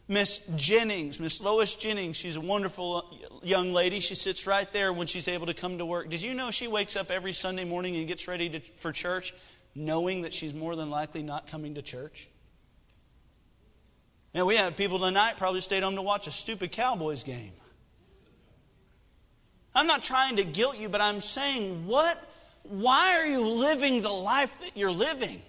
[0.06, 3.04] Miss Jennings, Miss Lois Jennings, she's a wonderful
[3.42, 3.98] young lady.
[3.98, 6.10] She sits right there when she's able to come to work.
[6.10, 9.34] Did you know she wakes up every Sunday morning and gets ready to, for church
[9.74, 12.28] knowing that she's more than likely not coming to church?
[14.32, 17.50] And we have people tonight probably stayed home to watch a stupid Cowboys game.
[19.74, 22.22] I'm not trying to guilt you, but I'm saying, what?
[22.62, 25.42] Why are you living the life that you're living?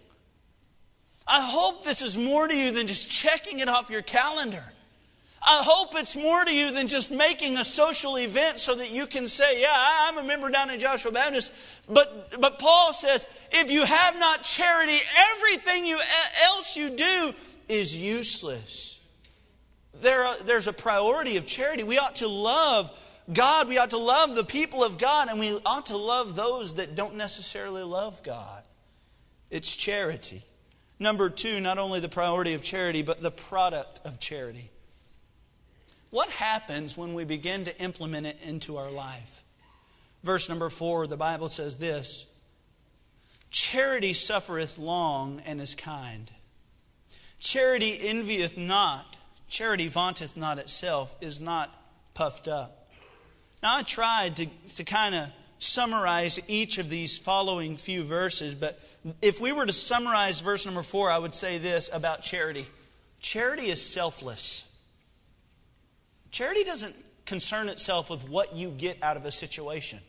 [1.27, 4.63] I hope this is more to you than just checking it off your calendar.
[5.47, 9.05] I hope it's more to you than just making a social event so that you
[9.05, 11.51] can say, Yeah, I'm a member down in Joshua Baptist.
[11.87, 14.99] But, but Paul says, if you have not charity,
[15.33, 15.99] everything you,
[16.45, 17.33] else you do
[17.69, 18.99] is useless.
[20.01, 21.83] There, there's a priority of charity.
[21.83, 22.91] We ought to love
[23.31, 26.75] God, we ought to love the people of God, and we ought to love those
[26.75, 28.63] that don't necessarily love God.
[29.49, 30.43] It's charity.
[30.97, 34.71] Number two, not only the priority of charity, but the product of charity.
[36.09, 39.43] What happens when we begin to implement it into our life?
[40.23, 42.25] Verse number four, the Bible says this
[43.51, 46.31] Charity suffereth long and is kind.
[47.39, 49.17] Charity envieth not.
[49.47, 51.73] Charity vaunteth not itself, is not
[52.13, 52.89] puffed up.
[53.61, 58.79] Now, I tried to, to kind of summarize each of these following few verses, but
[59.21, 62.67] if we were to summarize verse number four, I would say this about charity
[63.19, 64.69] charity is selfless.
[66.31, 69.99] Charity doesn't concern itself with what you get out of a situation.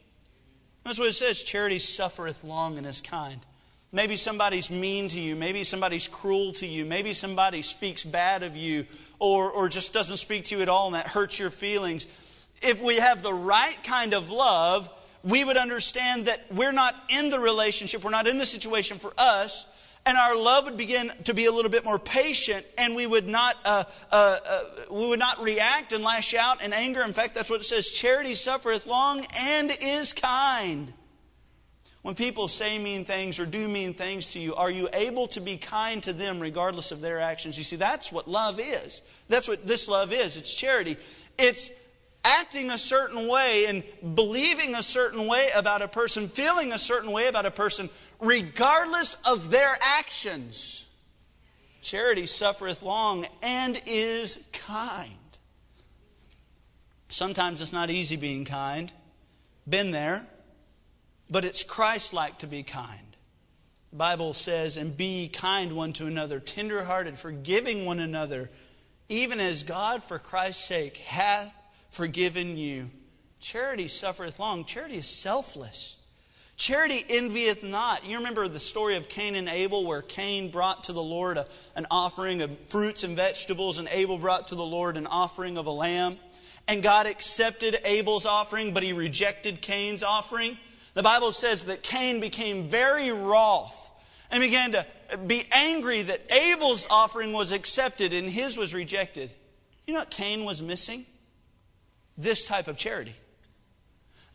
[0.85, 3.41] That's what it says charity suffereth long and is kind.
[3.93, 5.37] Maybe somebody's mean to you.
[5.37, 6.85] Maybe somebody's cruel to you.
[6.85, 8.87] Maybe somebody speaks bad of you
[9.19, 12.07] or, or just doesn't speak to you at all and that hurts your feelings.
[12.61, 14.91] If we have the right kind of love,
[15.27, 19.13] we would understand that we're not in the relationship, we're not in the situation for
[19.19, 19.67] us,
[20.07, 23.27] and our love would begin to be a little bit more patient, and we would
[23.27, 27.03] not uh, uh, uh, we would not react and lash out in anger.
[27.03, 30.93] In fact, that's what it says: "Charity suffereth long and is kind."
[32.03, 35.41] When people say mean things or do mean things to you, are you able to
[35.41, 37.59] be kind to them regardless of their actions?
[37.59, 39.03] You see, that's what love is.
[39.29, 40.37] That's what this love is.
[40.37, 40.99] It's charity.
[41.37, 41.69] It's
[42.27, 43.85] acting a certain way and
[44.15, 47.89] believing a certain way about a person, feeling a certain way about a person,
[48.21, 50.87] regardless of their actions.
[51.81, 55.13] Charity suffereth long and is kind.
[57.09, 58.93] Sometimes it's not easy being kind.
[59.69, 60.27] Been there.
[61.31, 63.17] But it's Christ like to be kind.
[63.91, 68.51] The Bible says, and be kind one to another, tenderhearted, forgiving one another,
[69.09, 71.55] even as God, for Christ's sake, hath
[71.91, 72.91] forgiven you.
[73.41, 74.65] Charity suffereth long.
[74.65, 75.97] Charity is selfless.
[76.57, 78.07] Charity envieth not.
[78.07, 81.47] You remember the story of Cain and Abel, where Cain brought to the Lord a,
[81.75, 85.67] an offering of fruits and vegetables, and Abel brought to the Lord an offering of
[85.67, 86.19] a lamb.
[86.67, 90.57] And God accepted Abel's offering, but he rejected Cain's offering.
[90.95, 93.93] The Bible says that Cain became very wroth
[94.31, 94.87] and began to
[95.27, 99.33] be angry that Abel's offering was accepted and his was rejected.
[99.87, 101.05] You know what Cain was missing?
[102.17, 103.15] This type of charity.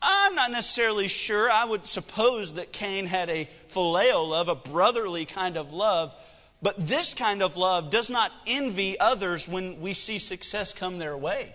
[0.01, 1.49] I'm not necessarily sure.
[1.51, 6.15] I would suppose that Cain had a phileo love, a brotherly kind of love.
[6.61, 11.17] But this kind of love does not envy others when we see success come their
[11.17, 11.53] way.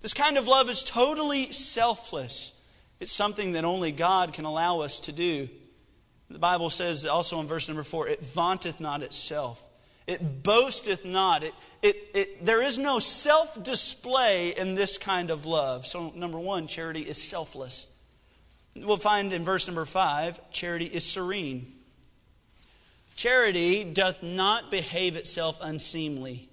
[0.00, 2.52] This kind of love is totally selfless.
[3.00, 5.48] It's something that only God can allow us to do.
[6.30, 9.67] The Bible says also in verse number four, it vaunteth not itself.
[10.08, 11.44] It boasteth not.
[11.44, 15.86] It, it, it, there is no self display in this kind of love.
[15.86, 17.88] So, number one, charity is selfless.
[18.74, 21.74] We'll find in verse number five, charity is serene.
[23.16, 26.48] Charity doth not behave itself unseemly,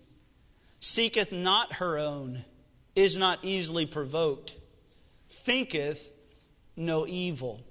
[0.81, 2.43] seeketh not her own,
[2.93, 4.55] is not easily provoked,
[5.29, 6.11] thinketh
[6.75, 7.63] no evil.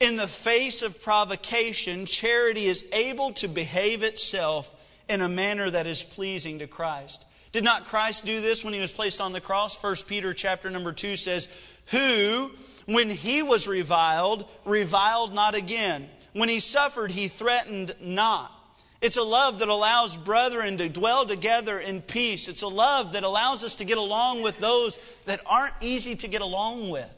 [0.00, 4.74] In the face of provocation, charity is able to behave itself
[5.08, 7.24] in a manner that is pleasing to Christ.
[7.52, 9.82] Did not Christ do this when he was placed on the cross?
[9.82, 11.48] 1 Peter chapter number 2 says,
[11.92, 12.50] Who,
[12.86, 16.08] when he was reviled, reviled not again.
[16.34, 18.52] When he suffered, he threatened not.
[19.00, 22.48] It's a love that allows brethren to dwell together in peace.
[22.48, 26.28] It's a love that allows us to get along with those that aren't easy to
[26.28, 27.14] get along with.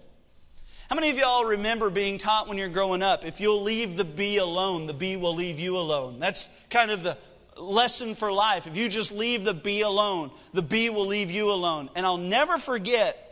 [0.91, 4.05] How many of y'all remember being taught when you're growing up, if you'll leave the
[4.05, 6.19] bee alone, the bee will leave you alone?
[6.19, 7.17] That's kind of the
[7.61, 8.67] lesson for life.
[8.67, 11.91] If you just leave the bee alone, the bee will leave you alone.
[11.95, 13.27] And I'll never forget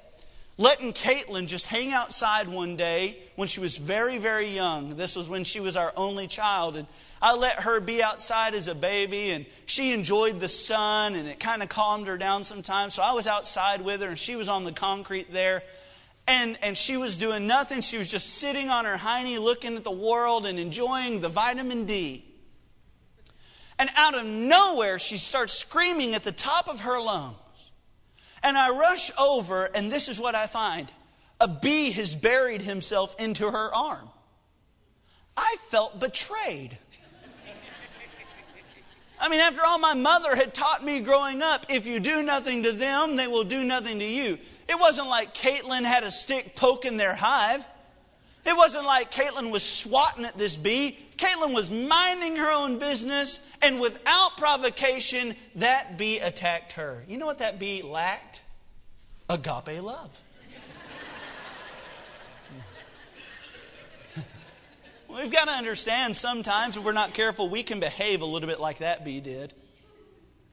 [0.58, 4.96] letting Caitlin just hang outside one day when she was very, very young.
[4.96, 6.76] This was when she was our only child.
[6.76, 6.86] And
[7.22, 11.38] I let her be outside as a baby, and she enjoyed the sun, and it
[11.38, 12.94] kind of calmed her down sometimes.
[12.94, 15.62] So I was outside with her, and she was on the concrete there.
[16.26, 17.80] And, and she was doing nothing.
[17.80, 21.86] She was just sitting on her hiney looking at the world and enjoying the vitamin
[21.86, 22.27] D.
[23.78, 27.36] And out of nowhere, she starts screaming at the top of her lungs.
[28.42, 30.90] And I rush over, and this is what I find
[31.40, 34.08] a bee has buried himself into her arm.
[35.36, 36.76] I felt betrayed.
[39.20, 42.64] I mean, after all, my mother had taught me growing up if you do nothing
[42.64, 44.38] to them, they will do nothing to you.
[44.68, 47.66] It wasn't like Caitlin had a stick poking their hive.
[48.44, 50.98] It wasn't like Caitlin was swatting at this bee.
[51.16, 57.04] Caitlin was minding her own business, and without provocation, that bee attacked her.
[57.08, 58.42] You know what that bee lacked?
[59.28, 60.18] Agape love.
[65.08, 68.60] We've got to understand sometimes if we're not careful, we can behave a little bit
[68.60, 69.52] like that bee did.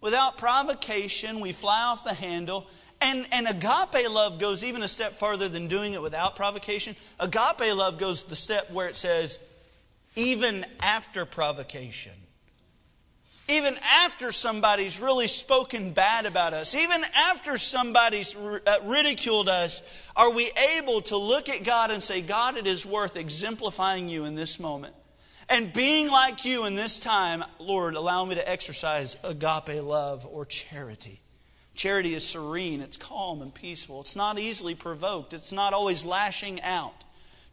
[0.02, 2.68] Without provocation, we fly off the handle.
[3.02, 6.96] And, and agape love goes even a step farther than doing it without provocation.
[7.20, 9.38] Agape love goes the step where it says,
[10.16, 12.14] even after provocation.
[13.48, 19.84] Even after somebody's really spoken bad about us, even after somebody's uh, ridiculed us,
[20.16, 24.26] are we able to look at God and say, God, it is worth exemplifying you
[24.26, 24.96] in this moment?
[25.48, 30.46] And being like you in this time, Lord, allow me to exercise agape love or
[30.46, 31.22] charity.
[31.76, 36.62] Charity is serene, it's calm and peaceful, it's not easily provoked, it's not always lashing
[36.62, 37.04] out.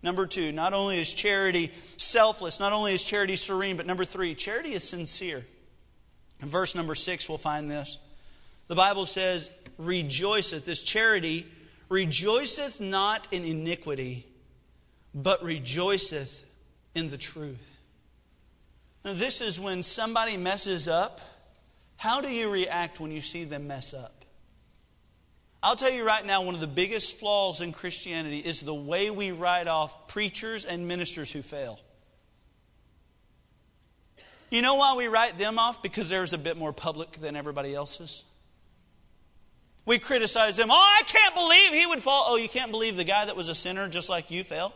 [0.03, 4.35] Number two, not only is charity selfless, not only is charity serene, but number three,
[4.35, 5.45] charity is sincere.
[6.41, 7.99] In verse number six, we'll find this.
[8.69, 11.47] The Bible says, Rejoiceth, this charity
[11.89, 14.27] rejoiceth not in iniquity,
[15.15, 16.45] but rejoiceth
[16.95, 17.79] in the truth.
[19.05, 21.21] Now, this is when somebody messes up.
[22.03, 24.25] How do you react when you see them mess up?
[25.63, 29.09] I'll tell you right now, one of the biggest flaws in Christianity is the way
[29.09, 31.79] we write off preachers and ministers who fail.
[34.51, 35.81] You know why we write them off?
[35.81, 38.25] Because theirs a bit more public than everybody else's.
[39.87, 40.73] We criticize them.
[40.73, 42.25] Oh, I can't believe he would fall.
[42.27, 44.75] Oh, you can't believe the guy that was a sinner just like you fell?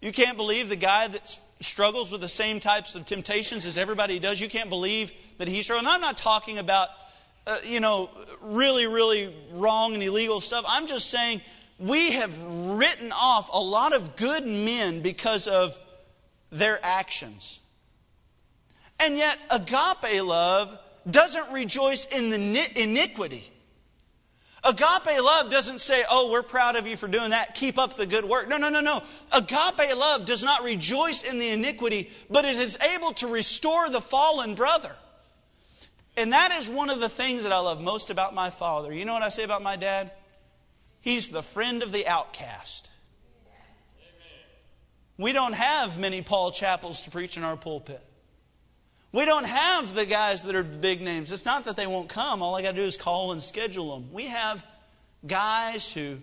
[0.00, 4.18] You can't believe the guy that struggles with the same types of temptations as everybody
[4.18, 4.40] does.
[4.40, 5.86] You can't believe that he's struggling.
[5.86, 6.88] I'm not talking about
[7.46, 10.64] uh, you know, really, really wrong and illegal stuff.
[10.68, 11.40] I'm just saying
[11.78, 15.78] we have written off a lot of good men because of
[16.52, 17.60] their actions.
[18.98, 20.78] And yet, agape love
[21.10, 23.50] doesn't rejoice in the iniquity.
[24.62, 27.54] Agape love doesn't say, Oh, we're proud of you for doing that.
[27.54, 28.48] Keep up the good work.
[28.48, 29.02] No, no, no, no.
[29.32, 34.00] Agape love does not rejoice in the iniquity, but it is able to restore the
[34.00, 34.94] fallen brother.
[36.16, 38.92] And that is one of the things that I love most about my father.
[38.92, 40.10] You know what I say about my dad?
[41.00, 42.90] He's the friend of the outcast.
[45.16, 48.02] We don't have many Paul Chappells to preach in our pulpit.
[49.12, 51.32] We don't have the guys that are big names.
[51.32, 52.42] It's not that they won't come.
[52.42, 54.12] All I got to do is call and schedule them.
[54.12, 54.64] We have
[55.26, 56.18] guys who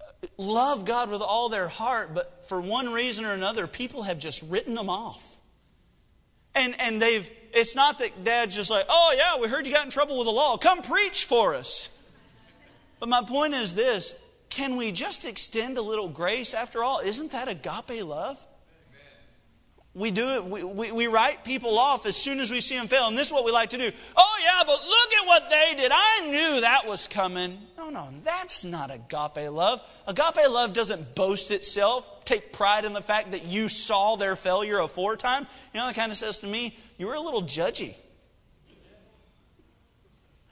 [0.00, 4.18] uh, love God with all their heart, but for one reason or another, people have
[4.18, 5.38] just written them off.
[6.54, 9.84] And, and they've it's not that dad's just like, oh, yeah, we heard you got
[9.84, 10.58] in trouble with the law.
[10.58, 11.88] Come preach for us.
[13.00, 14.14] But my point is this
[14.48, 17.00] can we just extend a little grace after all?
[17.00, 18.46] Isn't that agape love?
[19.96, 22.86] We do it, we, we, we, write people off as soon as we see them
[22.86, 23.06] fail.
[23.06, 23.90] And this is what we like to do.
[24.14, 25.90] Oh, yeah, but look at what they did.
[25.90, 27.56] I knew that was coming.
[27.78, 29.80] No, no, that's not agape love.
[30.06, 34.80] Agape love doesn't boast itself, take pride in the fact that you saw their failure
[34.80, 35.46] aforetime.
[35.72, 37.94] You know, that kind of says to me, you were a little judgy.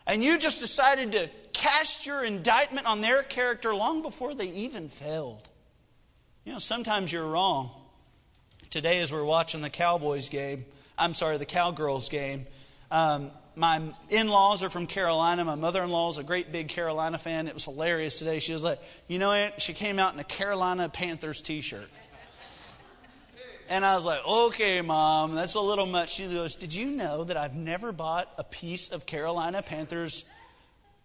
[0.06, 4.88] And you just decided to cast your indictment on their character long before they even
[4.88, 5.50] failed.
[6.46, 7.70] You know, sometimes you're wrong.
[8.74, 10.64] Today, as we're watching the Cowboys game,
[10.98, 12.44] I'm sorry, the Cowgirls game,
[12.90, 15.44] um, my in laws are from Carolina.
[15.44, 17.46] My mother in law is a great big Carolina fan.
[17.46, 18.40] It was hilarious today.
[18.40, 19.62] She was like, you know what?
[19.62, 21.88] She came out in a Carolina Panthers t shirt.
[23.68, 26.12] And I was like, okay, mom, that's a little much.
[26.14, 30.24] She goes, did you know that I've never bought a piece of Carolina Panthers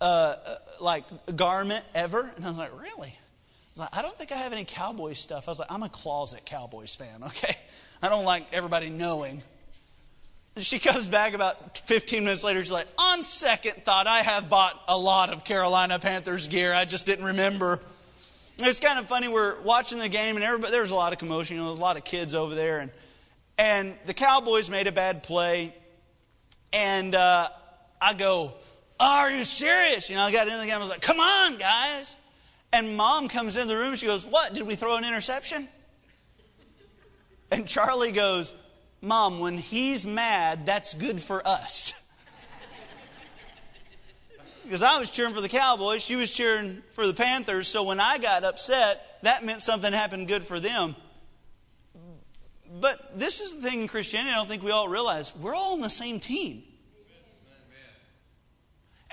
[0.02, 1.04] uh, uh, like
[1.36, 2.34] garment ever?
[2.36, 3.16] And I was like, really?
[3.72, 5.48] Was like, I don't think I have any Cowboys stuff.
[5.48, 7.56] I was like, I'm a closet Cowboys fan, okay?
[8.02, 9.42] I don't like everybody knowing.
[10.56, 12.60] And she comes back about 15 minutes later.
[12.62, 16.74] She's like, on second thought, I have bought a lot of Carolina Panthers gear.
[16.74, 17.80] I just didn't remember.
[18.62, 19.28] It's kind of funny.
[19.28, 21.56] We're watching the game, and everybody, there was a lot of commotion.
[21.56, 22.80] You know, there was a lot of kids over there.
[22.80, 22.92] And,
[23.58, 25.74] and the Cowboys made a bad play.
[26.74, 27.50] And uh,
[28.02, 28.54] I go,
[29.00, 30.10] oh, Are you serious?
[30.10, 30.76] You know, I got into the game.
[30.76, 32.16] I was like, Come on, guys.
[32.72, 33.96] And mom comes in the room.
[33.96, 34.54] She goes, What?
[34.54, 35.68] Did we throw an interception?
[37.52, 38.56] And Charlie goes,
[39.02, 41.94] Mom, when he's mad, that's good for us.
[44.64, 47.68] because I was cheering for the Cowboys, she was cheering for the Panthers.
[47.68, 50.96] So when I got upset, that meant something happened good for them.
[52.80, 55.36] But this is the thing in Christianity I don't think we all realize.
[55.36, 56.64] We're all on the same team.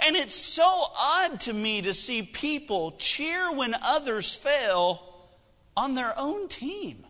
[0.04, 5.28] And it's so odd to me to see people cheer when others fail
[5.76, 7.04] on their own team.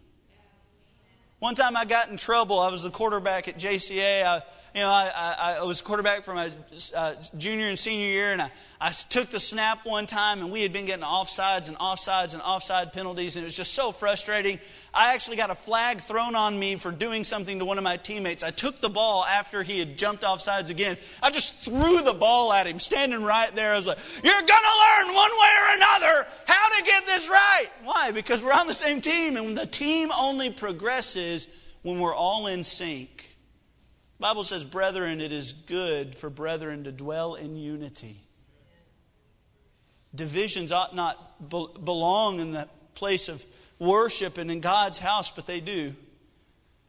[1.38, 2.58] One time I got in trouble.
[2.58, 4.24] I was the quarterback at JCA.
[4.24, 4.42] I,
[4.76, 6.50] you know, I, I, I was quarterback for my
[6.94, 10.60] uh, junior and senior year, and I, I took the snap one time, and we
[10.60, 14.58] had been getting offsides and offsides and offside penalties, and it was just so frustrating.
[14.92, 17.96] I actually got a flag thrown on me for doing something to one of my
[17.96, 18.42] teammates.
[18.42, 20.98] I took the ball after he had jumped offsides again.
[21.22, 23.72] I just threw the ball at him, standing right there.
[23.72, 27.30] I was like, You're going to learn one way or another how to get this
[27.30, 27.68] right.
[27.82, 28.10] Why?
[28.10, 31.48] Because we're on the same team, and the team only progresses
[31.80, 33.15] when we're all in sync.
[34.18, 38.20] The Bible says, Brethren, it is good for brethren to dwell in unity.
[40.14, 43.44] Divisions ought not be- belong in the place of
[43.78, 45.94] worship and in God's house, but they do.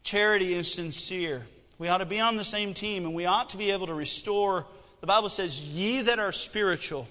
[0.04, 1.46] Charity is sincere.
[1.78, 3.94] We ought to be on the same team, and we ought to be able to
[3.94, 4.66] restore.
[5.02, 7.10] The Bible says, Ye that are spiritual,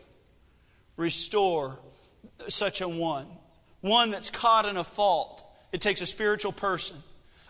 [0.97, 1.79] restore
[2.49, 3.27] such a one.
[3.83, 5.45] One that's caught in a fault.
[5.73, 6.97] It takes a spiritual person,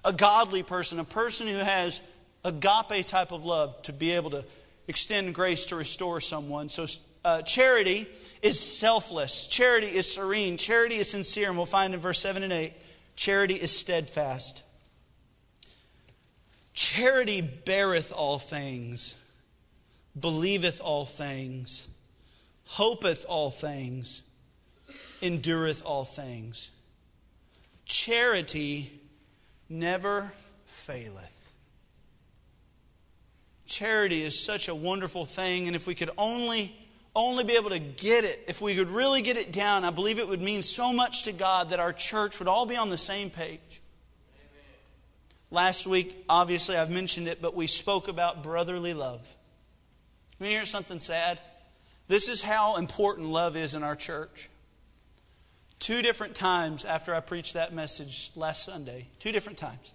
[0.04, 2.00] a godly person, a person who has
[2.46, 4.44] agape type of love to be able to
[4.88, 6.68] extend grace to restore someone.
[6.68, 6.86] So,
[7.24, 8.06] uh, charity
[8.40, 12.52] is selfless, charity is serene, charity is sincere, and we'll find in verse 7 and
[12.52, 12.72] 8
[13.16, 14.62] charity is steadfast.
[16.72, 19.16] Charity beareth all things,
[20.18, 21.88] believeth all things,
[22.66, 24.22] hopeth all things,
[25.22, 26.70] endureth all things.
[27.86, 29.00] Charity
[29.68, 30.32] never
[30.66, 31.35] faileth.
[33.66, 36.74] Charity is such a wonderful thing, and if we could only
[37.16, 40.18] only be able to get it, if we could really get it down, I believe
[40.18, 42.98] it would mean so much to God that our church would all be on the
[42.98, 43.80] same page.
[44.34, 44.64] Amen.
[45.50, 49.34] Last week, obviously, I've mentioned it, but we spoke about brotherly love.
[50.38, 51.40] You hear something sad?
[52.06, 54.50] This is how important love is in our church.
[55.78, 59.94] Two different times after I preached that message last Sunday, two different times,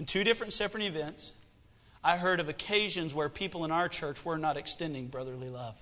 [0.00, 1.32] in two different separate events,
[2.02, 5.80] I heard of occasions where people in our church were not extending brotherly love.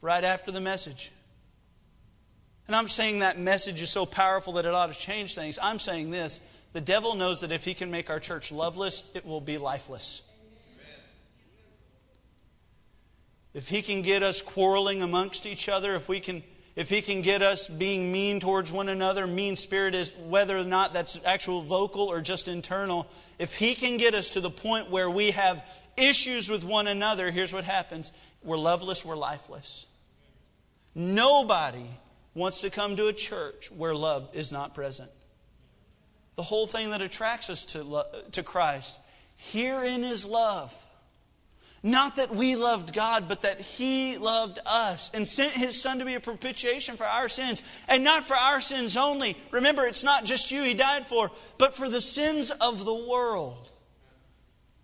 [0.00, 1.12] Right after the message.
[2.66, 5.58] And I'm saying that message is so powerful that it ought to change things.
[5.62, 6.40] I'm saying this
[6.72, 10.22] the devil knows that if he can make our church loveless, it will be lifeless.
[13.54, 16.42] If he can get us quarreling amongst each other, if we can
[16.76, 20.64] if he can get us being mean towards one another, mean spirit is whether or
[20.64, 23.06] not that's actual vocal or just internal,
[23.38, 25.66] if he can get us to the point where we have
[25.96, 28.12] issues with one another, here's what happens
[28.42, 29.86] we're loveless, we're lifeless.
[30.94, 31.86] Nobody
[32.34, 35.10] wants to come to a church where love is not present.
[36.36, 38.98] The whole thing that attracts us to, to Christ,
[39.36, 40.85] herein is love.
[41.86, 46.04] Not that we loved God, but that He loved us and sent His Son to
[46.04, 47.62] be a propitiation for our sins.
[47.86, 49.36] And not for our sins only.
[49.52, 53.72] Remember, it's not just you He died for, but for the sins of the world.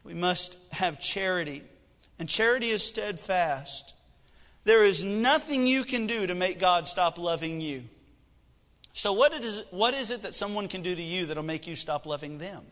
[0.04, 1.64] We must have charity.
[2.20, 3.94] And charity is steadfast.
[4.62, 7.82] There is nothing you can do to make God stop loving you.
[8.92, 11.74] So, what is, what is it that someone can do to you that'll make you
[11.74, 12.62] stop loving them?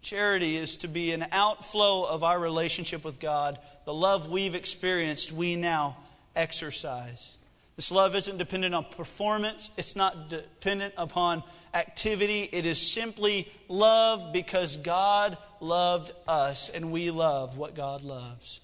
[0.00, 3.58] Charity is to be an outflow of our relationship with God.
[3.84, 5.96] The love we've experienced, we now
[6.36, 7.38] exercise.
[7.76, 12.48] This love isn't dependent on performance, it's not dependent upon activity.
[12.50, 18.60] It is simply love because God loved us and we love what God loves.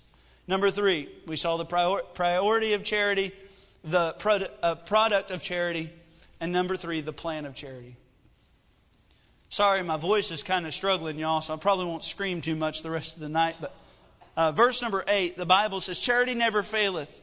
[0.49, 3.32] Number three, we saw the prior- priority of charity,
[3.85, 4.16] the
[4.62, 5.93] uh, product of charity,
[6.41, 7.97] and number three, the plan of charity.
[9.55, 12.83] Sorry, my voice is kind of struggling, y'all, so I probably won't scream too much
[12.83, 13.55] the rest of the night.
[13.61, 13.73] But
[14.37, 17.23] uh, verse number eight, the Bible says, Charity never faileth.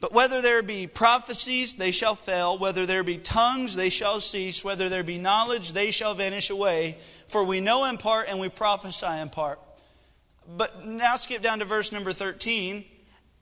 [0.00, 2.56] But whether there be prophecies, they shall fail.
[2.56, 4.64] Whether there be tongues, they shall cease.
[4.64, 6.96] Whether there be knowledge, they shall vanish away.
[7.28, 9.60] For we know in part and we prophesy in part.
[10.48, 12.82] But now skip down to verse number 13.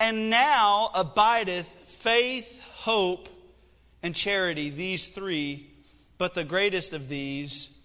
[0.00, 3.28] And now abideth faith, hope,
[4.02, 5.70] and charity, these three.
[6.18, 7.76] But the greatest of these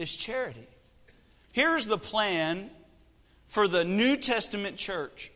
[0.00, 0.66] is charity.
[1.52, 2.70] Here's the plan
[3.46, 5.30] for the New Testament church.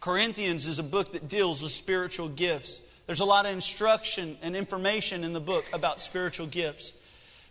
[0.00, 2.80] Corinthians is a book that deals with spiritual gifts.
[3.06, 6.92] There's a lot of instruction and information in the book about spiritual gifts.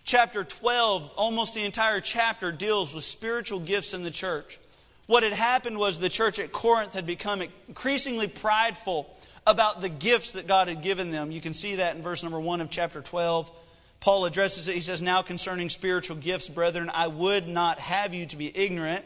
[0.04, 4.60] Chapter 12, almost the entire chapter, deals with spiritual gifts in the church.
[5.06, 9.16] What had happened was the church at Corinth had become increasingly prideful
[9.46, 11.30] about the gifts that God had given them.
[11.30, 13.52] You can see that in verse number 1 of chapter 12.
[14.06, 14.76] Paul addresses it.
[14.76, 19.04] He says, Now concerning spiritual gifts, brethren, I would not have you to be ignorant.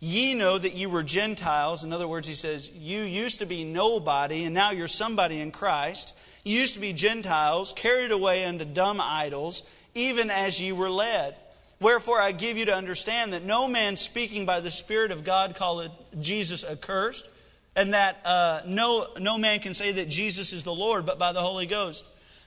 [0.00, 1.82] Ye know that you were Gentiles.
[1.82, 5.50] In other words, he says, You used to be nobody, and now you're somebody in
[5.50, 6.14] Christ.
[6.44, 9.62] You used to be Gentiles, carried away unto dumb idols,
[9.94, 11.36] even as ye were led.
[11.80, 15.56] Wherefore I give you to understand that no man speaking by the Spirit of God
[15.56, 15.90] calleth
[16.20, 17.26] Jesus accursed,
[17.74, 21.32] and that uh, no, no man can say that Jesus is the Lord but by
[21.32, 22.04] the Holy Ghost.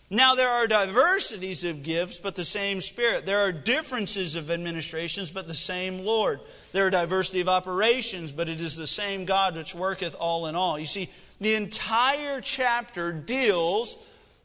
[0.09, 3.25] Now, there are diversities of gifts, but the same Spirit.
[3.25, 6.39] There are differences of administrations, but the same Lord.
[6.71, 10.55] There are diversity of operations, but it is the same God which worketh all in
[10.55, 10.79] all.
[10.79, 11.09] You see,
[11.41, 13.97] the entire chapter deals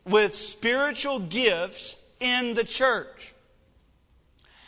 [0.05, 3.33] with spiritual gifts in the church.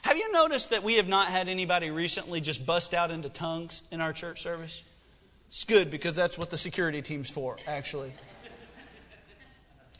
[0.02, 3.82] Have you noticed that we have not had anybody recently just bust out into tongues
[3.90, 4.84] in our church service?
[5.48, 8.12] It's good because that's what the security team's for, actually.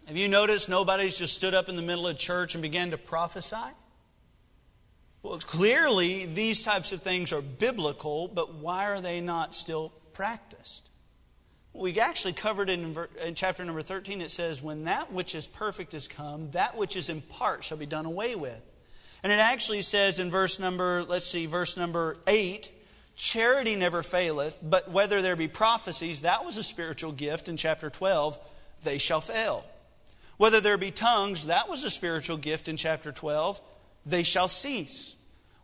[0.07, 2.98] Have you noticed nobody's just stood up in the middle of church and began to
[2.98, 3.57] prophesy?
[5.22, 10.90] Well, clearly, these types of things are biblical, but why are they not still practiced?
[11.72, 14.20] We actually covered it in, in, chapter number 13.
[14.20, 17.78] It says, When that which is perfect is come, that which is in part shall
[17.78, 18.61] be done away with.
[19.22, 22.70] And it actually says in verse number, let's see, verse number 8,
[23.16, 27.88] charity never faileth, but whether there be prophecies, that was a spiritual gift in chapter
[27.88, 28.38] 12,
[28.82, 29.64] they shall fail.
[30.37, 33.61] Whether there be tongues, that was a spiritual gift in chapter 12,
[34.05, 35.16] they shall cease.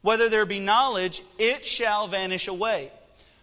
[0.03, 2.91] Whether there be knowledge, it shall vanish away.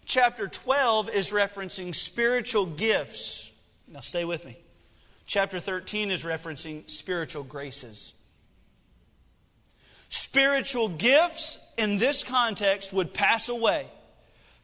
[0.06, 3.52] Chapter 12 is referencing spiritual gifts.
[3.88, 4.58] Now stay with me.
[5.26, 8.14] Chapter 13 is referencing spiritual graces.
[10.10, 13.86] Spiritual gifts in this context would pass away.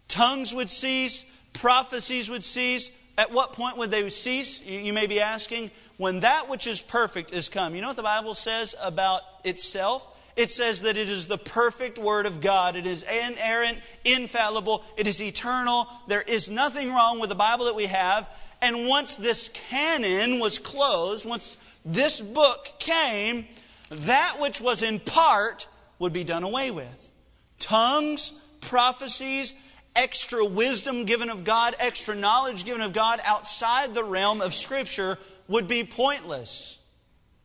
[0.08, 2.92] Tongues would cease, prophecies would cease.
[3.18, 4.66] At what point would they cease?
[4.66, 7.76] You may be asking when that which is perfect is come.
[7.76, 10.10] You know what the Bible says about itself?
[10.36, 12.76] It says that it is the perfect Word of God.
[12.76, 15.88] It is inerrant, infallible, it is eternal.
[16.08, 18.28] There is nothing wrong with the Bible that we have.
[18.60, 23.48] And once this canon was closed, once this book came,
[23.90, 25.68] that which was in part
[26.00, 27.12] would be done away with.
[27.60, 29.54] Tongues, prophecies,
[29.96, 35.18] extra wisdom given of God, extra knowledge given of God outside the realm of Scripture
[35.48, 36.80] would be pointless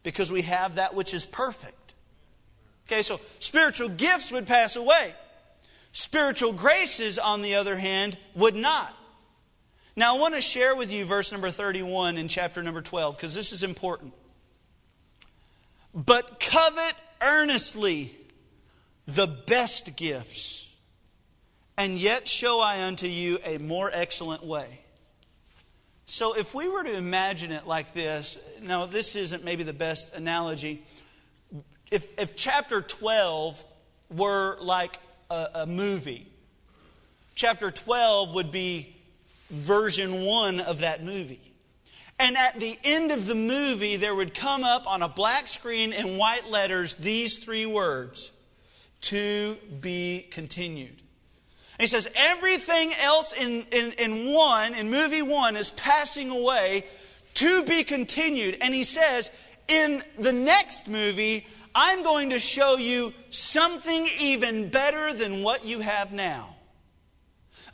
[0.03, 1.74] because we have that which is perfect.
[2.86, 5.14] Okay, so spiritual gifts would pass away.
[5.92, 8.94] Spiritual graces, on the other hand, would not.
[9.96, 13.34] Now, I want to share with you verse number 31 in chapter number 12 because
[13.34, 14.12] this is important.
[15.92, 18.14] But covet earnestly
[19.07, 20.68] the best gifts,
[21.79, 24.81] and yet show I unto you a more excellent way.
[26.07, 30.12] So, if we were to imagine it like this, now this isn't maybe the best
[30.14, 30.83] analogy.
[31.91, 33.64] If, if chapter 12
[34.11, 34.99] were like
[35.31, 36.26] a, a movie,
[37.35, 38.97] chapter 12 would be
[39.51, 41.53] version one of that movie.
[42.18, 45.93] And at the end of the movie, there would come up on a black screen
[45.93, 48.33] in white letters these three words
[49.03, 51.03] to be continued.
[51.79, 56.85] He says, everything else in, in, in one, in movie one, is passing away
[57.35, 58.59] to be continued.
[58.61, 59.31] And he says,
[59.68, 65.79] in the next movie, I'm going to show you something even better than what you
[65.79, 66.57] have now.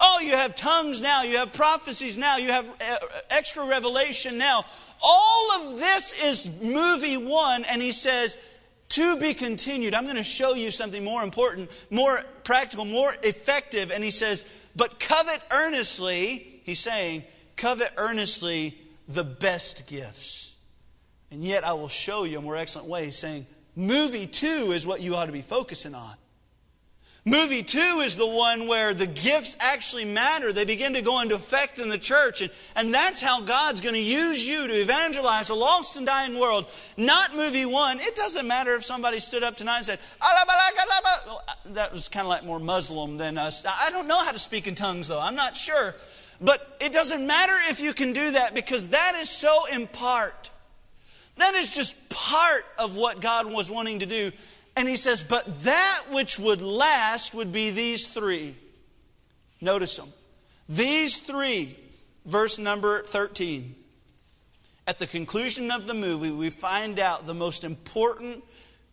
[0.01, 2.97] Oh, you have tongues now, you have prophecies now, you have uh,
[3.31, 4.65] extra revelation now.
[5.01, 8.37] All of this is movie one, and he says,
[8.91, 9.95] to be continued.
[9.95, 13.91] I'm going to show you something more important, more practical, more effective.
[13.91, 14.45] And he says,
[14.76, 17.24] But covet earnestly, he's saying,
[17.57, 18.78] covet earnestly
[19.09, 20.55] the best gifts.
[21.30, 23.07] And yet I will show you a more excellent way.
[23.07, 26.14] He's saying, Movie two is what you ought to be focusing on.
[27.27, 30.53] Movie two is the one where the gifts actually matter.
[30.53, 32.43] They begin to go into effect in the church.
[32.43, 36.39] And, and that's how God's going to use you to evangelize a lost and dying
[36.39, 36.66] world.
[36.99, 37.99] Not movie one.
[37.99, 39.99] It doesn't matter if somebody stood up tonight and said,
[41.72, 43.64] that was kind of like more Muslim than us.
[43.64, 45.20] I don't know how to speak in tongues, though.
[45.20, 45.95] I'm not sure.
[46.43, 50.51] But it doesn't matter if you can do that because that is so in part.
[51.37, 54.31] That is just part of what God was wanting to do.
[54.77, 58.57] And he says, But that which would last would be these three.
[59.61, 60.09] Notice them.
[60.68, 61.79] These three,
[62.27, 63.75] verse number 13.
[64.87, 68.45] At the conclusion of the movie, we find out the most important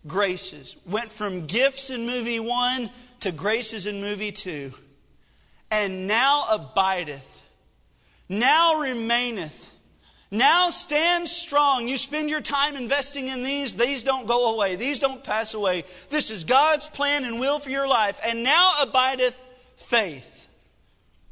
[0.07, 0.77] graces.
[0.86, 2.89] Went from gifts in movie one
[3.21, 4.73] to graces in movie two.
[5.69, 7.47] And now abideth,
[8.29, 9.70] now remaineth
[10.32, 11.89] now stand strong.
[11.89, 13.75] You spend your time investing in these.
[13.75, 14.77] These don't go away.
[14.77, 15.84] These don't pass away.
[16.09, 18.19] This is God's plan and will for your life.
[18.25, 19.43] And now abideth
[19.75, 20.47] faith,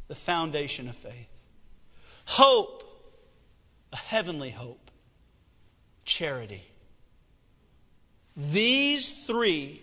[0.10, 1.30] the foundation of faith.
[2.26, 2.84] Hope,
[3.94, 4.92] a heavenly hope.
[6.04, 6.64] Charity.
[8.36, 9.82] These three,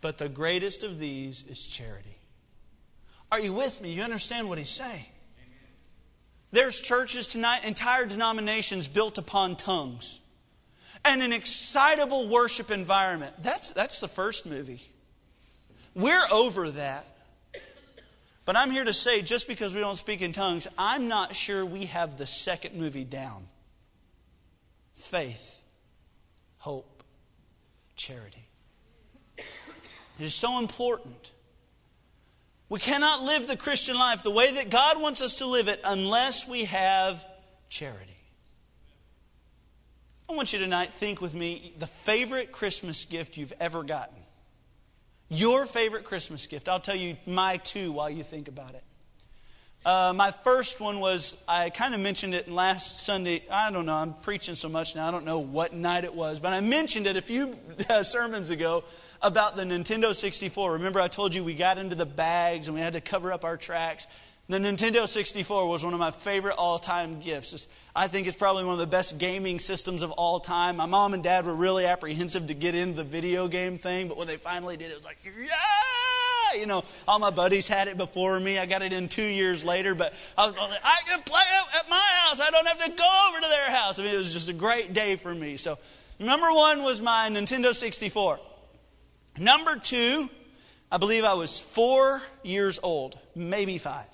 [0.00, 2.16] but the greatest of these is charity.
[3.30, 3.92] Are you with me?
[3.92, 5.04] You understand what he's saying?
[6.52, 10.20] There's churches tonight, entire denominations built upon tongues
[11.04, 13.34] and an excitable worship environment.
[13.42, 14.82] That's, that's the first movie.
[15.94, 17.04] We're over that.
[18.44, 21.66] But I'm here to say just because we don't speak in tongues, I'm not sure
[21.66, 23.48] we have the second movie down
[24.94, 25.60] faith,
[26.58, 27.02] hope,
[27.96, 28.48] charity.
[29.36, 29.44] It
[30.24, 31.32] is so important.
[32.68, 35.80] We cannot live the Christian life the way that God wants us to live it
[35.84, 37.24] unless we have
[37.68, 38.18] charity.
[40.28, 44.18] I want you tonight think with me the favorite Christmas gift you've ever gotten.
[45.28, 46.68] Your favorite Christmas gift.
[46.68, 48.82] I'll tell you my two while you think about it.
[49.84, 53.44] Uh, my first one was, I kind of mentioned it last Sunday.
[53.48, 56.40] I don't know, I'm preaching so much now, I don't know what night it was,
[56.40, 57.56] but I mentioned it a few
[57.88, 58.82] uh, sermons ago
[59.22, 60.74] about the Nintendo 64.
[60.74, 63.44] Remember, I told you we got into the bags and we had to cover up
[63.44, 64.06] our tracks.
[64.48, 67.66] The Nintendo 64 was one of my favorite all time gifts.
[67.96, 70.76] I think it's probably one of the best gaming systems of all time.
[70.76, 74.16] My mom and dad were really apprehensive to get into the video game thing, but
[74.16, 76.60] when they finally did, it was like, yeah!
[76.60, 78.56] You know, all my buddies had it before me.
[78.56, 81.76] I got it in two years later, but I was like, I can play it
[81.80, 82.38] at my house.
[82.38, 83.98] I don't have to go over to their house.
[83.98, 85.56] I mean, it was just a great day for me.
[85.56, 85.76] So,
[86.20, 88.38] number one was my Nintendo 64.
[89.38, 90.30] Number two,
[90.90, 94.08] I believe I was four years old, maybe five.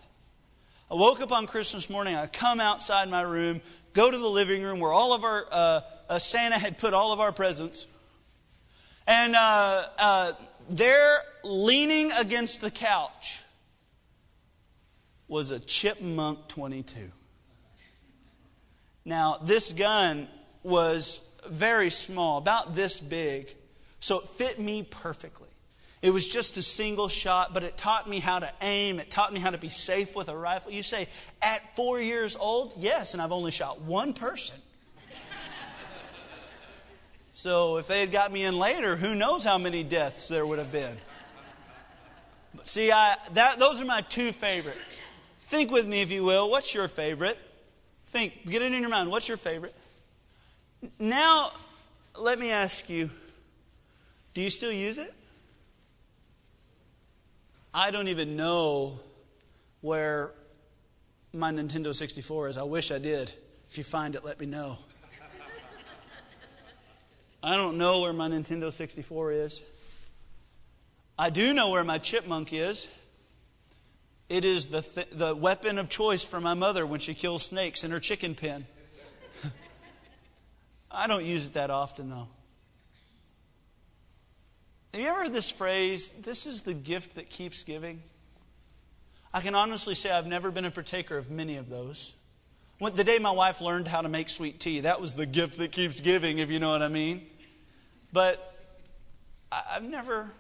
[0.91, 2.17] I woke up on Christmas morning.
[2.17, 3.61] I come outside my room,
[3.93, 7.13] go to the living room where all of our uh, uh, Santa had put all
[7.13, 7.87] of our presents,
[9.07, 10.33] and uh, uh
[10.69, 13.43] there, leaning against the couch,
[15.29, 17.11] was a Chipmunk 22.
[19.05, 20.29] Now, this gun
[20.63, 23.55] was very small, about this big,
[24.03, 25.47] so it fit me perfectly.
[26.03, 28.99] It was just a single shot, but it taught me how to aim.
[28.99, 30.73] It taught me how to be safe with a rifle.
[30.73, 31.07] You say,
[31.41, 32.73] at four years old?
[32.77, 34.57] Yes, and I've only shot one person.
[37.33, 40.59] So if they had got me in later, who knows how many deaths there would
[40.59, 40.97] have been.
[42.57, 44.77] But see, I, that, those are my two favorite.
[45.43, 46.51] Think with me, if you will.
[46.51, 47.39] What's your favorite?
[48.07, 48.51] Think.
[48.51, 49.13] Get it in your mind.
[49.13, 49.75] What's your favorite?
[50.99, 51.53] Now,
[52.19, 53.09] let me ask you
[54.35, 55.13] do you still use it?
[57.75, 59.01] I don't even know
[59.81, 60.35] where
[61.33, 62.59] my Nintendo 64 is.
[62.59, 63.33] I wish I did.
[63.71, 64.79] If you find it, let me know.
[67.43, 69.63] I don't know where my Nintendo 64 is.
[71.19, 72.89] I do know where my chipmunk is.
[74.29, 77.85] It is the, th- the weapon of choice for my mother when she kills snakes
[77.85, 78.67] in her chicken pen.
[80.91, 82.29] I don't use it that often, though.
[84.93, 88.03] Have you ever heard this phrase, this is the gift that keeps giving?
[89.33, 92.15] I can honestly say I've never been a partaker of many of those.
[92.79, 95.73] The day my wife learned how to make sweet tea, that was the gift that
[95.73, 97.25] keeps giving, if you know what I mean.
[98.13, 98.55] But
[99.51, 100.31] I've never,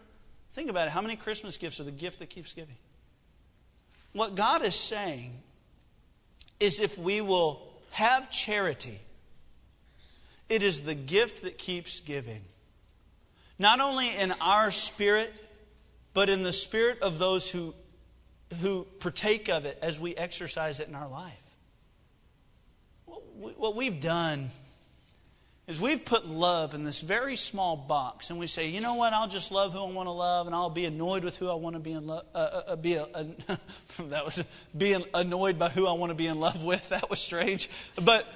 [0.50, 2.76] think about it, how many Christmas gifts are the gift that keeps giving?
[4.12, 5.32] What God is saying
[6.60, 9.00] is if we will have charity,
[10.50, 12.42] it is the gift that keeps giving.
[13.62, 15.40] Not only in our spirit,
[16.14, 17.74] but in the spirit of those who,
[18.60, 21.54] who partake of it as we exercise it in our life.
[23.06, 24.50] What we've done
[25.68, 29.12] is we've put love in this very small box, and we say, you know what?
[29.12, 31.54] I'll just love who I want to love, and I'll be annoyed with who I
[31.54, 32.26] want to be in love.
[32.34, 33.06] Uh, uh, uh be a,
[34.08, 34.42] that was
[34.76, 36.88] being annoyed by who I want to be in love with.
[36.88, 38.26] That was strange, but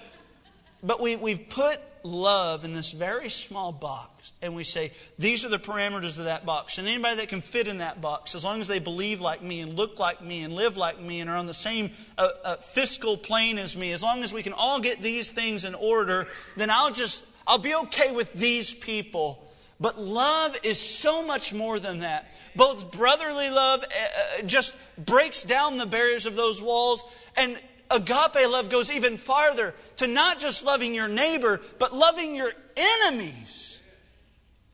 [0.82, 5.48] but we we've put love in this very small box, and we say these are
[5.48, 8.60] the parameters of that box, and anybody that can fit in that box, as long
[8.60, 11.36] as they believe like me and look like me and live like me and are
[11.36, 14.80] on the same uh, uh fiscal plane as me, as long as we can all
[14.80, 19.42] get these things in order, then I'll just I'll be okay with these people.
[19.78, 22.32] But love is so much more than that.
[22.54, 27.04] Both brotherly love uh, just breaks down the barriers of those walls,
[27.36, 27.58] and
[27.90, 33.82] agape love goes even farther to not just loving your neighbor, but loving your enemies.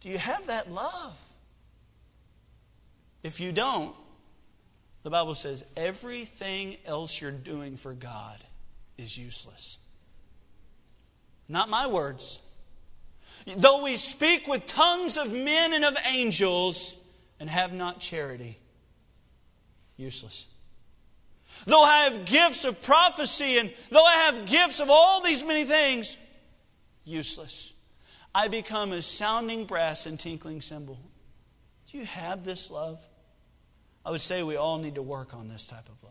[0.01, 1.19] Do you have that love?
[3.23, 3.95] If you don't,
[5.03, 8.45] the Bible says everything else you're doing for God
[8.99, 9.79] is useless.
[11.49, 12.41] Not my words.
[13.57, 16.97] Though we speak with tongues of men and of angels
[17.41, 18.59] and have not charity,
[19.97, 20.47] useless.
[21.65, 25.65] Though I have gifts of prophecy and though I have gifts of all these many
[25.65, 26.17] things,
[27.05, 27.73] useless.
[28.35, 30.99] I become as sounding brass and tinkling cymbal.
[31.91, 33.07] Do you have this love?
[34.05, 36.02] I would say we all need to work on this type of.